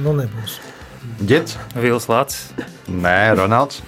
Nu, 0.04 0.12
nebūs. 0.12 0.60
Ģets? 1.22 1.56
Vils 1.78 2.08
Lats. 2.10 2.40
Nē, 2.90 3.34
Ronalds. 3.38 3.82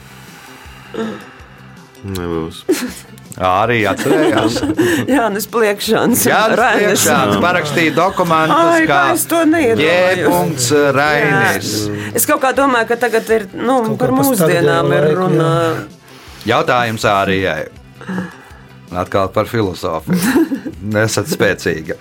Nebūs. 2.06 2.62
Arī 3.36 3.82
atcerējās. 3.90 4.60
Jā, 5.16 5.26
nes 5.32 5.48
pliekšanas. 5.52 6.22
Jā, 6.24 6.38
Rainis 6.56 7.04
parakstīja 7.42 7.92
dokumentus, 7.96 8.56
Ai, 8.56 8.86
kā 8.88 9.00
es 9.12 9.26
to 9.28 9.42
neiedomājos. 9.50 10.70
J. 10.70 10.84
Rainis. 10.96 11.74
Jā. 11.90 12.06
Es 12.16 12.28
kaut 12.28 12.40
kā 12.46 12.54
domāju, 12.56 12.88
ka 12.94 13.00
tagad 13.04 13.28
ir, 13.34 13.48
nu, 13.52 13.82
Kaut 13.90 14.00
par 14.00 14.14
mūsdienām 14.16 14.94
ir 14.96 15.10
runa. 15.18 15.50
Jautājums 16.48 17.04
Ārijai. 17.10 17.66
Atkal 18.94 19.30
par 19.34 19.48
filozofiju. 19.50 20.18
Nesat 20.94 21.30
spēcīga. 21.32 21.96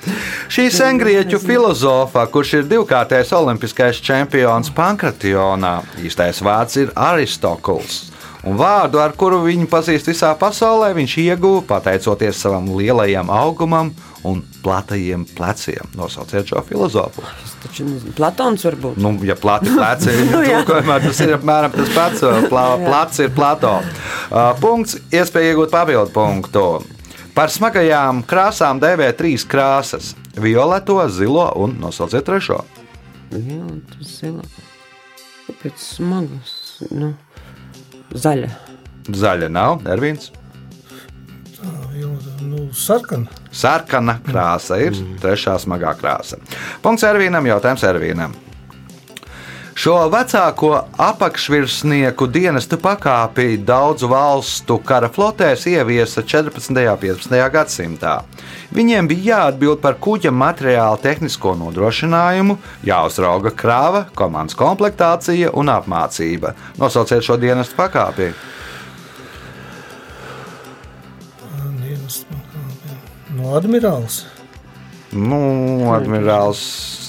Šī 0.52 0.68
sengrieķu 0.74 1.40
filozofā, 1.42 2.26
kurš 2.32 2.60
ir 2.60 2.68
divkārtais 2.70 3.34
olimpiskais 3.36 4.02
čempions 4.06 4.70
Pankrationā, 4.76 5.80
īstais 6.06 6.44
vārds 6.46 6.78
ir 6.84 6.94
Aristotelis. 6.94 8.15
Un 8.46 8.60
vārdu, 8.60 9.00
ar 9.02 9.16
kuru 9.18 9.40
viņu 9.42 9.66
pazīst 9.72 10.06
visā 10.06 10.30
pasaulē, 10.38 10.92
viņš 10.94 11.16
ieguva 11.24 11.64
pateicoties 11.66 12.38
savam 12.46 12.68
lielajam 12.78 13.32
augumam 13.34 13.90
un 14.26 14.44
platajiem 14.62 15.24
pleciem. 15.38 15.88
Nosauciet 15.98 16.46
šo 16.50 16.62
filozofu. 16.68 17.24
Taču 17.64 17.88
nezinu, 17.88 18.14
Platons 18.18 18.66
varbūt. 18.68 19.00
Nu, 19.02 19.16
ja 19.26 19.34
plati 19.38 19.74
pleci 19.74 20.12
ir 20.14 20.30
Nu, 20.30 20.44
jā. 20.46 20.60
tulkojumā, 20.62 21.00
tas 21.08 21.24
ir 21.26 21.34
apmēram 21.40 21.74
tas 21.74 21.90
pats. 21.98 22.22
Plā, 22.52 22.66
plats 22.86 23.24
ir 23.26 23.34
plato. 23.34 23.74
Uh, 24.30 24.54
punkts, 24.62 25.00
iespēja 25.14 25.56
iegūt 25.56 25.74
papildu 25.74 26.14
punktu. 26.14 26.66
Par 27.36 27.50
smagajām 27.52 28.22
krāsām 28.30 28.78
dēvē 28.80 29.10
trīs 29.18 29.44
krāsas- 29.50 30.14
violeto, 30.46 31.02
zilo 31.10 31.50
un 31.66 31.74
nosauciet 31.82 32.24
trešo. 32.30 32.62
Tas 33.34 34.20
zila. 34.22 34.46
Kāpēc 35.50 35.82
smagas? 35.82 36.54
Nu, 36.92 37.14
zaļa. 38.14 38.50
Zaļa 39.16 39.50
nav, 39.54 39.86
Ervīns. 39.90 40.32
Nu, 42.46 42.68
sarkana. 42.76 43.32
Sarkana 43.56 44.20
krāsa 44.26 44.78
ir 44.84 44.98
trešā 45.22 45.56
smagā 45.62 45.96
krāsa. 45.98 46.38
Punkts 46.84 47.06
Ervīnam, 47.08 47.48
jautājums 47.50 47.86
Ervīnam. 47.88 48.36
Šo 49.76 50.06
vecāko 50.08 50.70
apakšvirsnieku 51.04 52.30
dienestu 52.32 52.78
pakāpi 52.80 53.58
daudzu 53.60 54.08
valstu 54.08 54.78
kara 54.80 55.10
flotēs 55.12 55.66
ieviesa 55.68 56.22
14. 56.24 56.72
un 56.72 57.02
15. 57.02 57.36
gadsimtā. 57.52 58.14
Viņiem 58.72 59.10
bija 59.12 59.26
jāatbild 59.34 59.82
par 59.84 59.98
kuģa 60.00 60.32
materiālu 60.32 61.02
tehnisko 61.04 61.58
nodrošinājumu, 61.60 62.56
jāuzrauga 62.88 63.52
krāva, 63.52 64.06
komandas 64.16 64.56
komplektācija 64.56 65.52
un 65.60 65.74
apmācība. 65.74 66.54
Nosauciet 66.80 67.28
šo 67.28 67.36
dienestu 67.36 67.76
pakāpi. 67.76 68.32
Dienas, 71.84 72.24
no 73.36 73.52
admirāls. 73.60 74.24
Nu, 75.16 75.40
admirāls. 75.96 76.62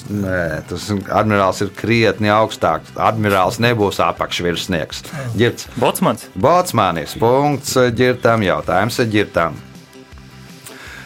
Nē, 0.07 0.63
tas 0.69 0.85
admirāls 1.11 1.59
ir 1.65 1.71
krietni 1.75 2.29
augstāks. 2.31 2.93
Admirāls 2.95 3.57
nebūs 3.59 3.99
apakšvirsnieks. 4.05 5.03
Girts. 5.35 5.67
Botsmans. 5.75 6.29
Botsmanis. 6.39 7.17
Punkts 7.19 7.75
ģirtam. 7.97 8.45
Jautājums 8.47 9.01
ģirtam. 9.11 9.57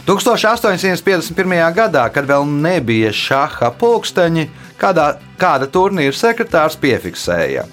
1851. 0.05 1.73
gadā, 1.77 2.07
kad 2.13 2.25
vēl 2.29 2.45
nebija 2.45 3.11
šaha 3.13 3.69
pulksteņi, 3.81 4.47
kādā, 4.81 5.13
kāda 5.41 5.69
turnīra 5.69 6.13
sekretārs 6.17 6.77
piefiksēja. 6.81 7.67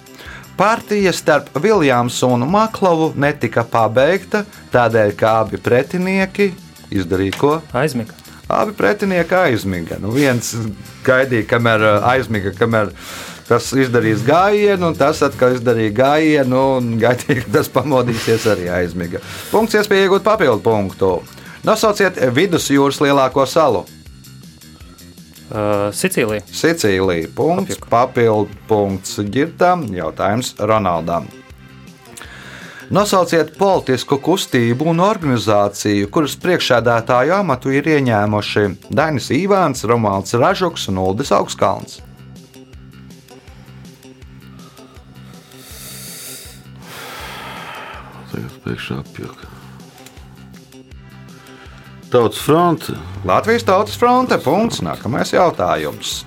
Partija 0.58 1.12
starp 1.14 1.52
Viljamsu 1.62 2.28
un 2.34 2.44
Maklovu 2.50 3.12
netika 3.16 3.64
pabeigta 3.64 4.42
tādēļ, 4.72 5.12
ka 5.16 5.34
abi 5.44 5.60
pretinieki 5.62 6.50
izdarīja 6.90 7.38
ko? 7.38 7.52
Aizmiga. 7.72 8.27
Abi 8.48 8.72
pretinieki 8.72 9.34
aizmiga. 9.36 9.98
Nu, 10.00 10.12
viens 10.14 10.54
gaidīja, 11.04 11.44
kamēr 11.50 11.82
uh, 11.84 12.06
aizmiga, 12.08 12.54
kamēr 12.56 12.94
tas 13.48 13.68
izdarīs 13.76 14.22
gājienu, 14.24 14.90
un 14.90 14.96
tas 14.96 15.20
atkal 15.24 15.56
izdarīja 15.56 15.92
gājienu, 15.98 16.62
un 16.78 16.94
gaidīja, 17.00 17.42
ka 17.44 17.58
tas 17.58 17.68
pamodīsies 17.72 18.46
arī 18.48 18.70
aizmiga. 18.72 19.20
Punkts, 19.52 19.76
iespēja 19.76 20.08
iegūt 20.08 20.24
papildu 20.24 20.64
punktu. 20.64 21.12
Nosauciet 21.68 22.20
vidusjūras 22.32 23.02
lielāko 23.04 23.44
salu. 23.48 23.84
Uh, 25.48 25.88
Sicīlija. 25.96 26.44
Sicīlija. 26.52 27.28
Punkts, 27.36 27.80
papildu 27.88 28.56
punkts 28.68 29.16
ģirtam. 29.32 29.86
Jautājums 29.96 30.54
Ronaldam. 30.60 31.28
Nosauciet 32.88 33.50
politisku 33.60 34.16
kustību 34.24 34.86
un 34.88 35.02
organizāciju, 35.04 36.06
kuras 36.08 36.38
priekšsēdētāju 36.40 37.34
amatu 37.36 37.74
ir 37.76 37.84
ieņēmuši 37.84 38.62
Dainis 38.88 39.28
Ivāns, 39.36 39.84
Romanis 39.84 40.32
Ražuks 40.32 40.88
un 40.88 41.02
Uldis 41.02 41.28
Augskalns. 41.36 41.98
Tagad 48.32 48.56
pēkšņi 48.64 48.98
apjuka. 49.02 49.52
Tautas 52.08 52.40
fronte. 52.40 52.96
Latvijas 53.28 53.68
Tautas 53.68 54.00
fronte. 54.00 54.40
Punkts. 54.40 54.80
Nākamais 54.80 55.36
jautājums. 55.36 56.22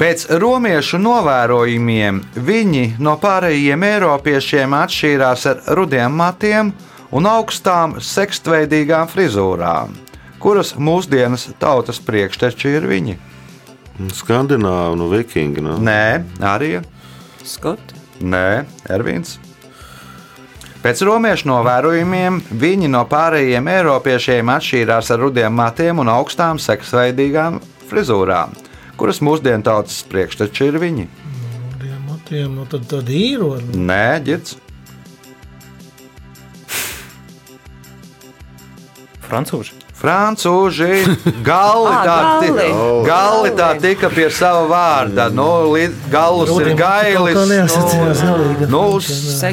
Pēc 0.00 0.22
romiešu 0.40 0.96
novērojumiem 0.96 2.22
viņi 2.40 2.84
no 3.04 3.18
pārējiem 3.20 3.82
eiropiešiem 3.84 4.72
atšķīrās 4.78 5.42
ar 5.50 5.58
rudiem 5.76 6.14
matiem 6.16 6.70
un 7.12 7.28
augstām 7.28 7.98
sekstveidīgām 8.00 9.10
frizūrām, 9.12 9.92
kuras 10.40 10.72
mūsdienas 10.80 11.50
tautas 11.60 12.00
priekšteči 12.06 12.72
ir 12.78 12.88
viņi. 12.88 13.18
Skandināvi, 14.22 14.96
nu, 14.96 15.10
vikingi. 15.12 15.66
Nu. 15.68 15.76
Nē, 15.84 16.24
arī 16.48 16.78
Skoti. 17.44 18.00
Nē, 18.24 18.64
Ervīns. 18.88 19.36
Pēc 20.80 21.04
romiešu 21.04 21.50
novērojumiem 21.52 22.40
viņi 22.56 22.88
no 22.88 23.04
pārējiem 23.04 23.68
eiropiešiem 23.68 24.56
atšķīrās 24.56 25.12
ar 25.12 25.22
rudiem 25.26 25.52
matiem 25.60 26.00
un 26.00 26.08
augstām 26.08 26.56
seksveidīgām 26.56 27.60
frizūrām, 27.92 28.56
kuras 29.00 29.22
mūsdienu 29.24 29.64
tautas 29.64 30.02
priekšteči 30.12 30.66
ir 30.68 30.76
viņi. 30.82 31.06
Tiem 31.80 32.00
matiem, 32.04 32.50
nu 32.52 32.66
tad, 32.68 32.84
tad 32.90 33.08
īro. 33.08 33.54
Nē, 33.72 34.20
ģirds. 34.26 34.58
Francūži. 39.30 39.89
Francūži, 40.00 41.02
galli 41.44 41.90
Ā, 41.92 41.96
tā, 42.06 42.14
galli. 42.16 42.46
tika, 42.48 42.68
galli 43.04 43.50
tā 43.58 43.66
tika 43.82 44.08
pie 44.08 44.30
sava 44.32 44.62
vārda. 44.70 45.26
Nu, 45.32 45.48
līd- 45.74 45.92
Gallus 46.10 46.50
ir 46.56 46.70
gailis. 46.78 47.36
Neasociējās 47.50 48.22
galīgi. 48.24 48.68
Nu, 48.72 48.82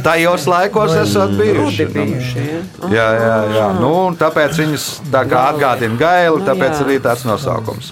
tajos 0.08 0.48
laikos 0.48 0.95
esat 1.04 1.36
bijuši. 1.36 1.89
Nu. 1.91 2.06
bijuši, 2.08 2.45
ja? 2.48 2.62
Jā, 2.95 3.08
jā, 3.20 3.36
jā. 3.58 3.68
Nu, 3.82 3.91
un 4.08 4.16
tāpēc 4.16 4.56
viņas 4.64 4.88
tā 5.12 5.26
kā 5.28 5.43
atgādina 5.52 6.00
gaili, 6.00 6.39
Nu, 6.39 6.45
tāpēc 6.48 6.80
arī 6.86 7.00
tāds 7.04 7.28
nosaukums. 7.28 7.91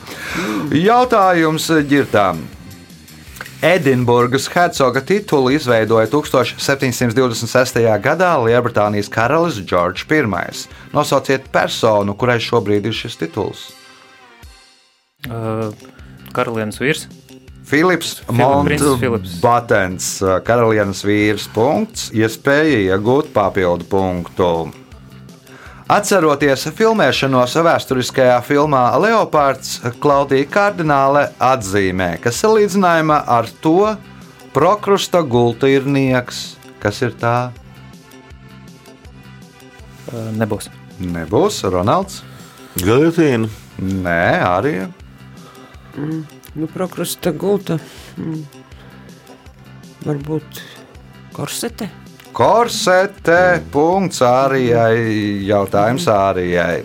Jautājums 0.72 1.68
ģirtām. 1.92 2.40
Edinburgas 3.66 4.46
hercoga 4.54 5.02
titulu 5.02 5.50
izveidoja 5.56 6.06
1726. 6.06 7.80
gadā 7.98 8.30
Lielbritānijas 8.44 9.10
karalis 9.10 9.58
Džordžs 9.58 10.06
I. 10.06 10.22
Nosauciet 10.94 11.50
personu, 11.50 12.14
kurai 12.14 12.38
šobrīd 12.38 12.86
ir 12.86 12.94
šis 12.94 13.18
tituls. 13.18 13.66
Uh, 15.26 15.74
Karalienes 16.36 16.78
vīrs. 16.78 17.08
Filips 17.66 18.20
Filips. 18.30 19.40
Monbatens, 19.42 20.12
karalienes 20.46 21.02
vīrs, 21.02 21.50
punkts, 21.50 22.12
iespēja 22.14 22.84
iegūt 22.94 23.34
papildu 23.34 23.90
punktu. 23.90 24.52
Atceroties 25.86 26.64
filmēšanos 26.74 27.54
vēsturiskajā 27.62 28.40
filmā 28.42 28.88
Leopards, 28.98 29.76
Klaudija 30.02 30.48
Kardināle 30.50 31.28
atzīmē, 31.38 32.16
ka 32.24 32.32
salīdzinājumā 32.34 33.20
ar 33.30 33.46
to 33.62 33.92
prokrusta 34.56 35.22
gultījnieks, 35.22 36.40
kas 36.82 37.04
ir 37.06 37.14
tā, 37.22 37.36
nebūs. 40.40 40.72
nebūs 40.98 41.62
Ronalds. 41.70 42.24
Galiotīna. 42.82 43.52
Nē, 43.78 44.22
arī 44.42 44.74
Nu, 46.56 46.68
prokrusta 46.72 47.32
gulta. 47.36 47.78
Mm. 48.18 48.42
Varbūt 50.06 50.64
korsete. 51.36 51.90
Korsete, 52.36 53.62
punkts 53.72 54.20
Ārijai, 54.20 55.46
jautājums 55.48 56.04
Ārijai. 56.12 56.82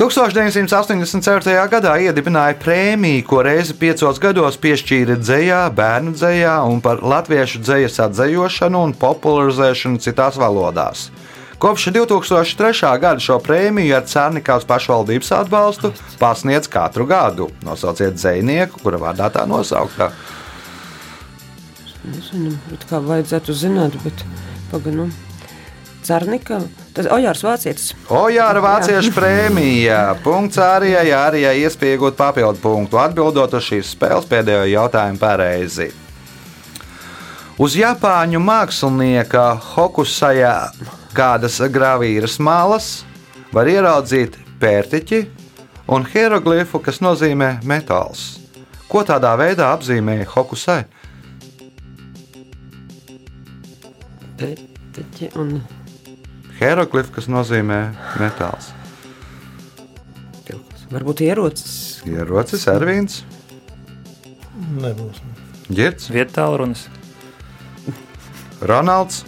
1984. 0.00 1.66
gadā 1.68 1.98
iedibināja 2.00 2.56
prēmiju, 2.56 3.26
ko 3.28 3.42
reizi 3.44 3.76
piecos 3.76 4.16
gados 4.22 4.56
piešķīra 4.62 5.18
dzējā, 5.20 5.60
bērnu 5.76 6.14
dzējā 6.16 6.56
un 6.72 6.80
par 6.80 7.04
latviešu 7.04 7.60
dzējas 7.60 8.00
atzīšanu 8.06 8.80
un 8.80 8.96
popularizēšanu 8.96 10.00
citās 10.00 10.40
valodās. 10.40 11.10
Kopš 11.60 11.90
2003. 11.92 12.96
gada 12.96 13.20
šo 13.20 13.36
prēmiju 13.44 13.92
ar 14.00 14.08
Cērnikās 14.08 14.64
pašvaldības 14.64 15.36
atbalstu 15.36 15.92
pasniedz 16.16 16.64
katru 16.72 17.04
gadu. 17.04 17.52
Nosauciet 17.68 18.16
dzinieku, 18.16 18.80
kura 18.80 19.04
vārdā 19.04 19.28
tā 19.36 19.44
nosaukta. 19.44 20.14
Nezinu, 22.08 22.54
kā 22.88 23.00
vajadzētu 23.04 23.56
zināt, 23.56 23.98
bet 24.04 24.24
pagaidām. 24.70 25.10
Cernika, 26.00 26.62
tas 26.96 27.06
Ojārs 27.12 27.42
Vācietis. 27.44 27.90
Ojāra 28.08 28.62
vāciešu 28.64 29.12
prēmija. 29.12 29.98
Punkts 30.24 30.56
arī 30.64 30.94
arī 30.96 31.42
iespējot 31.60 32.16
papildu 32.16 32.56
punktu. 32.62 32.96
Atbildot 32.96 33.52
uz 33.58 33.66
šīs 33.68 33.92
spēles 33.92 34.28
pēdējo 34.30 34.64
jautājumu 34.72 35.20
pareizi. 35.20 35.90
Uz 37.60 37.76
Japāņu 37.76 38.40
mākslinieka 38.40 39.44
Hokusajā 39.74 40.54
kādas 41.12 41.58
gravīras 41.68 42.38
malas 42.40 42.88
var 43.52 43.68
ieraudzīt 43.68 44.38
pērtiķi 44.62 45.20
un 45.92 46.06
hieroglifu, 46.08 46.80
kas 46.80 47.02
nozīmē 47.04 47.58
metāls. 47.60 48.38
Ko 48.88 49.04
tādā 49.04 49.34
veidā 49.36 49.68
apzīmēja 49.74 50.30
Hokusai? 50.32 50.80
Pēteķi 54.40 55.30
un 55.40 55.58
Hieroglifu, 56.60 57.14
kas 57.16 57.28
nozīmē 57.32 57.80
metāls. 58.20 58.72
varbūt 60.90 61.22
ierocis. 61.24 61.76
Ierocis 62.08 62.66
Ervīns, 62.72 63.20
Nebūs. 64.80 65.20
Girts, 65.72 66.10
Vietā 66.12 66.40
tālrunis. 66.40 66.86
Ronalds. 68.60 69.22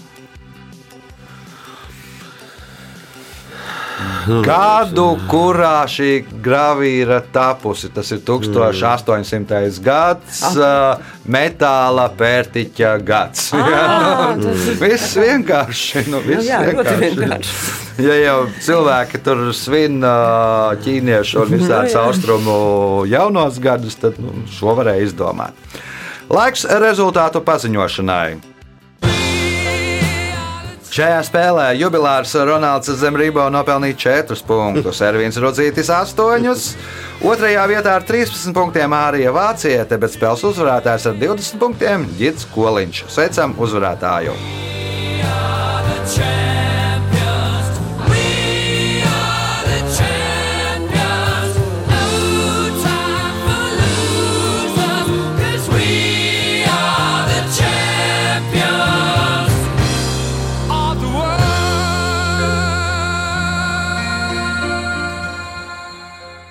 Gadu, 4.47 5.07
kurā 5.27 5.83
šī 5.91 6.11
gravīra 6.45 7.19
tapusi, 7.35 7.91
tas 7.95 8.13
ir 8.15 8.21
1800. 8.27 9.81
gads, 9.83 10.43
ā, 10.55 10.71
metāla 11.27 12.07
pērtiķa 12.19 12.93
gads. 13.03 13.49
Jā, 13.57 13.83
nu, 14.39 14.53
Viss 14.83 15.17
vienkārši. 15.19 16.05
Nu, 16.13 16.23
viss 16.27 16.47
jā, 16.47 16.61
ļoti 16.71 16.95
vienkārši. 17.03 17.57
Ja 18.07 18.15
jau 18.21 18.37
cilvēki 18.63 19.21
tur 19.27 19.43
svin 19.57 19.99
ķīniešu 20.85 21.43
un 21.43 21.53
visādus 21.59 21.99
austrumu 21.99 22.55
jaunos 23.11 23.59
gadus, 23.63 23.99
tad 24.01 24.23
nu, 24.23 24.45
šo 24.55 24.77
varēja 24.79 25.11
izdomāt. 25.11 25.59
Laiks 26.33 26.65
rezultātu 26.81 27.43
paziņošanai. 27.45 28.52
Šajā 30.93 31.23
spēlē 31.25 31.71
jubilārs 31.81 32.35
Ronalds 32.37 32.91
Zemrībo 33.01 33.47
nopelnīja 33.49 33.97
4 34.29 34.43
punktus, 34.45 34.99
Ervīns 35.01 35.39
Rudzītis 35.41 35.89
8, 35.89 36.67
otrajā 37.25 37.63
vietā 37.71 37.95
ar 37.97 38.05
13 38.05 38.53
punktiem 38.53 38.93
Ārija 38.93 39.33
Vāciete, 39.33 39.97
bet 39.97 40.13
spēles 40.13 40.45
uzvarētājs 40.51 41.09
ar 41.09 41.17
20 41.23 41.57
punktiem 41.63 42.05
Girts 42.19 42.45
Koliņš. 42.53 43.07
Sveicam 43.09 43.57
uzvarētāju! 43.57 44.37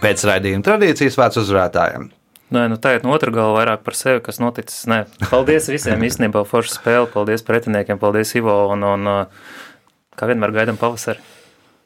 Pēc 0.02 0.26
raidījuma 0.26 0.66
tradīcijas 0.66 1.18
vārds 1.20 1.40
uzvarētājiem. 1.44 2.10
Nē, 2.52 2.66
nu 2.68 2.78
tagad 2.82 3.06
no 3.08 3.14
otra 3.16 3.32
gala 3.32 3.54
vairāk 3.56 3.84
par 3.86 3.96
sevi, 3.96 4.20
kas 4.26 4.42
noticis. 4.44 4.84
Nē, 4.92 5.06
paldies 5.32 5.70
visiem 5.72 6.02
īstenībā 6.04 6.44
forša 6.50 6.82
spēle, 6.82 7.08
paldies 7.14 7.46
pretiniekiem, 7.48 8.00
paldies 8.02 8.34
Ivo 8.36 8.58
un, 8.74 8.84
un 8.84 9.08
uh, 9.08 9.54
kā 10.20 10.28
vienmēr 10.28 10.52
gaidām 10.58 10.80
pavasari. 10.82 11.24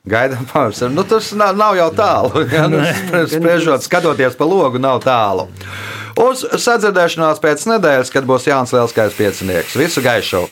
Gaidām 0.10 0.46
pavasaru. 0.50 0.94
Nu, 0.94 1.06
tas 1.06 1.32
nav, 1.38 1.54
nav 1.58 1.78
jau 1.78 1.92
tālu. 1.98 2.46
Ja? 2.56 2.66
Nu, 2.72 2.82
spriežot, 3.30 3.86
skatoties 3.86 4.38
pa 4.40 4.50
logu, 4.50 4.82
nav 4.82 5.04
tālu. 5.06 5.50
Uz 6.22 6.46
sadzirdēšanās 6.66 7.42
pēc 7.44 7.68
nedēļas, 7.76 8.14
kad 8.14 8.26
būs 8.26 8.50
Jānis 8.50 8.74
Lielskais 8.74 9.18
piecinieks. 9.18 9.78
Visu 9.82 10.06
gaišu! 10.06 10.46